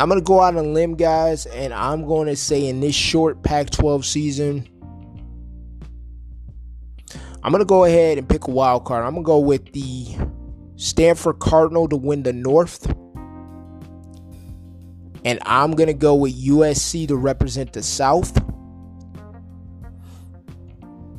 I'm 0.00 0.08
going 0.08 0.20
to 0.20 0.24
go 0.24 0.40
out 0.40 0.56
on 0.56 0.64
a 0.64 0.68
limb, 0.68 0.94
guys, 0.94 1.46
and 1.46 1.74
I'm 1.74 2.06
going 2.06 2.28
to 2.28 2.36
say 2.36 2.66
in 2.66 2.80
this 2.80 2.94
short 2.94 3.42
Pac 3.42 3.70
12 3.70 4.06
season, 4.06 4.68
I'm 7.42 7.52
going 7.52 7.60
to 7.60 7.66
go 7.66 7.84
ahead 7.84 8.18
and 8.18 8.28
pick 8.28 8.46
a 8.46 8.50
wild 8.50 8.84
card. 8.84 9.04
I'm 9.04 9.12
going 9.14 9.24
to 9.24 9.26
go 9.26 9.38
with 9.38 9.72
the 9.72 10.06
Stanford 10.76 11.40
Cardinal 11.40 11.88
to 11.88 11.96
win 11.96 12.22
the 12.22 12.32
North. 12.32 12.86
And 15.24 15.40
I'm 15.42 15.72
going 15.72 15.88
to 15.88 15.94
go 15.94 16.14
with 16.14 16.40
USC 16.40 17.08
to 17.08 17.16
represent 17.16 17.72
the 17.72 17.82
South. 17.82 18.40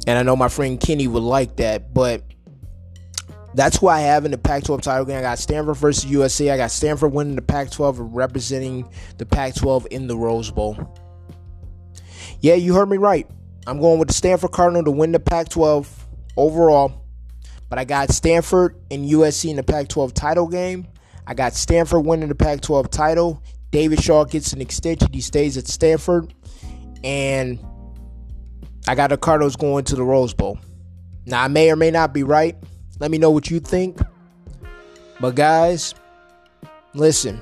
And 0.10 0.17
I 0.17 0.24
know 0.24 0.36
my 0.36 0.48
friend 0.48 0.80
Kenny 0.80 1.08
would 1.08 1.22
like 1.22 1.58
that, 1.58 1.93
but 1.93 2.24
that's 3.54 3.78
who 3.78 3.88
I 3.88 4.00
have 4.00 4.26
in 4.26 4.32
the 4.32 4.39
Pac 4.39 4.63
12 4.63 4.82
title 4.82 5.06
game. 5.06 5.19
I 5.19 5.22
got 5.22 5.38
Stanford 5.38 5.78
versus 5.78 6.10
USC. 6.10 6.52
I 6.52 6.58
got 6.58 6.72
Stanford 6.72 7.13
winning 7.13 7.36
the 7.36 7.43
Pac 7.43 7.69
12 7.69 8.00
and 8.00 8.15
representing 8.15 8.89
the 9.19 9.28
Pac 9.28 9.54
12 9.54 9.86
in 9.91 10.08
the 10.08 10.17
Rose 10.17 10.50
Bowl. 10.50 10.98
Yeah, 12.39 12.56
you 12.56 12.74
heard 12.74 12.89
me 12.89 12.98
right. 12.98 13.30
I'm 13.67 13.80
going 13.80 14.00
with 14.00 14.08
the 14.08 14.15
Stanford 14.15 14.52
Cardinal 14.52 14.84
to 14.86 14.89
win 14.89 15.12
the 15.12 15.19
Pac 15.19 15.50
12 15.50 16.08
overall. 16.38 17.06
But 17.69 17.78
I 17.78 17.86
got 17.86 18.10
Stanford 18.10 18.78
and 18.89 19.08
USC 19.08 19.52
in 19.52 19.58
the 19.58 19.63
Pac 19.63 19.89
12 19.89 20.15
title 20.15 20.48
game. 20.48 20.88
I 21.28 21.36
got 21.36 21.54
Stanford 21.54 22.04
winning 22.04 22.30
the 22.30 22.36
Pac 22.36 22.62
12 22.62 22.89
title. 22.89 23.43
David 23.69 24.02
Shaw 24.02 24.26
gets 24.26 24.54
an 24.54 24.62
extension. 24.62 25.10
He 25.13 25.22
stays 25.22 25.56
at 25.56 25.67
Stanford. 25.67 26.34
And 27.04 27.60
I 28.88 28.96
got 28.96 29.10
the 29.10 29.18
Cardinals 29.18 29.56
going 29.56 29.84
to 29.86 29.96
the 29.96 30.04
Rose 30.04 30.34
Bowl. 30.34 30.60
Now, 31.26 31.44
I 31.44 31.48
may 31.48 31.72
or 31.72 31.76
may 31.76 31.92
not 31.92 32.13
be 32.13 32.24
right. 32.24 32.56
Let 33.00 33.12
me 33.12 33.18
know 33.18 33.32
what 33.32 33.52
you 33.52 33.60
think. 33.60 34.00
But, 35.20 35.36
guys, 35.36 35.94
listen. 36.94 37.42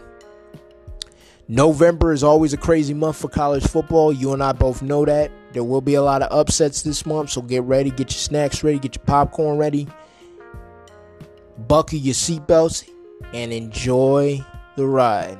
November 1.48 2.12
is 2.12 2.24
always 2.24 2.52
a 2.52 2.58
crazy 2.58 2.94
month 2.94 3.16
for 3.16 3.30
college 3.30 3.66
football. 3.66 4.12
You 4.12 4.34
and 4.34 4.44
I 4.44 4.52
both 4.52 4.82
know 4.82 5.06
that. 5.06 5.32
There 5.54 5.64
will 5.64 5.82
be 5.82 5.94
a 5.96 6.02
lot 6.02 6.22
of 6.22 6.32
upsets 6.38 6.82
this 6.82 7.06
month, 7.06 7.30
so 7.30 7.42
get 7.42 7.64
ready, 7.64 7.90
get 7.90 8.12
your 8.12 8.20
snacks 8.20 8.64
ready, 8.64 8.80
get 8.80 8.96
your 8.96 9.06
popcorn 9.06 9.58
ready, 9.58 9.88
buckle 11.58 11.98
your 12.00 12.14
seatbelts, 12.14 12.88
and 13.34 13.54
enjoy 13.54 14.44
the 14.76 14.86
ride. 14.86 15.38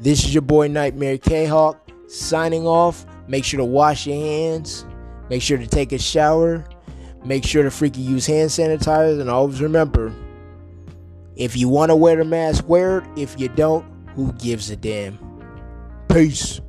This 0.00 0.24
is 0.24 0.34
your 0.34 0.42
boy 0.42 0.66
Nightmare 0.66 1.18
K 1.18 1.46
Hawk 1.46 1.90
signing 2.08 2.66
off. 2.66 3.06
Make 3.28 3.44
sure 3.44 3.58
to 3.58 3.64
wash 3.64 4.06
your 4.06 4.16
hands, 4.16 4.84
make 5.34 5.42
sure 5.42 5.58
to 5.58 5.66
take 5.66 5.90
a 5.90 5.98
shower, 5.98 6.64
make 7.24 7.44
sure 7.44 7.64
to 7.64 7.68
freaking 7.68 8.04
use 8.04 8.24
hand 8.24 8.48
sanitizer, 8.50 9.20
and 9.20 9.28
always 9.28 9.60
remember 9.60 10.14
if 11.34 11.56
you 11.56 11.68
want 11.68 11.90
to 11.90 11.96
wear 11.96 12.14
the 12.14 12.24
mask, 12.24 12.68
wear 12.68 12.98
it. 12.98 13.04
If 13.16 13.40
you 13.40 13.48
don't, 13.48 13.84
who 14.14 14.32
gives 14.34 14.70
a 14.70 14.76
damn? 14.76 15.18
Peace. 16.08 16.60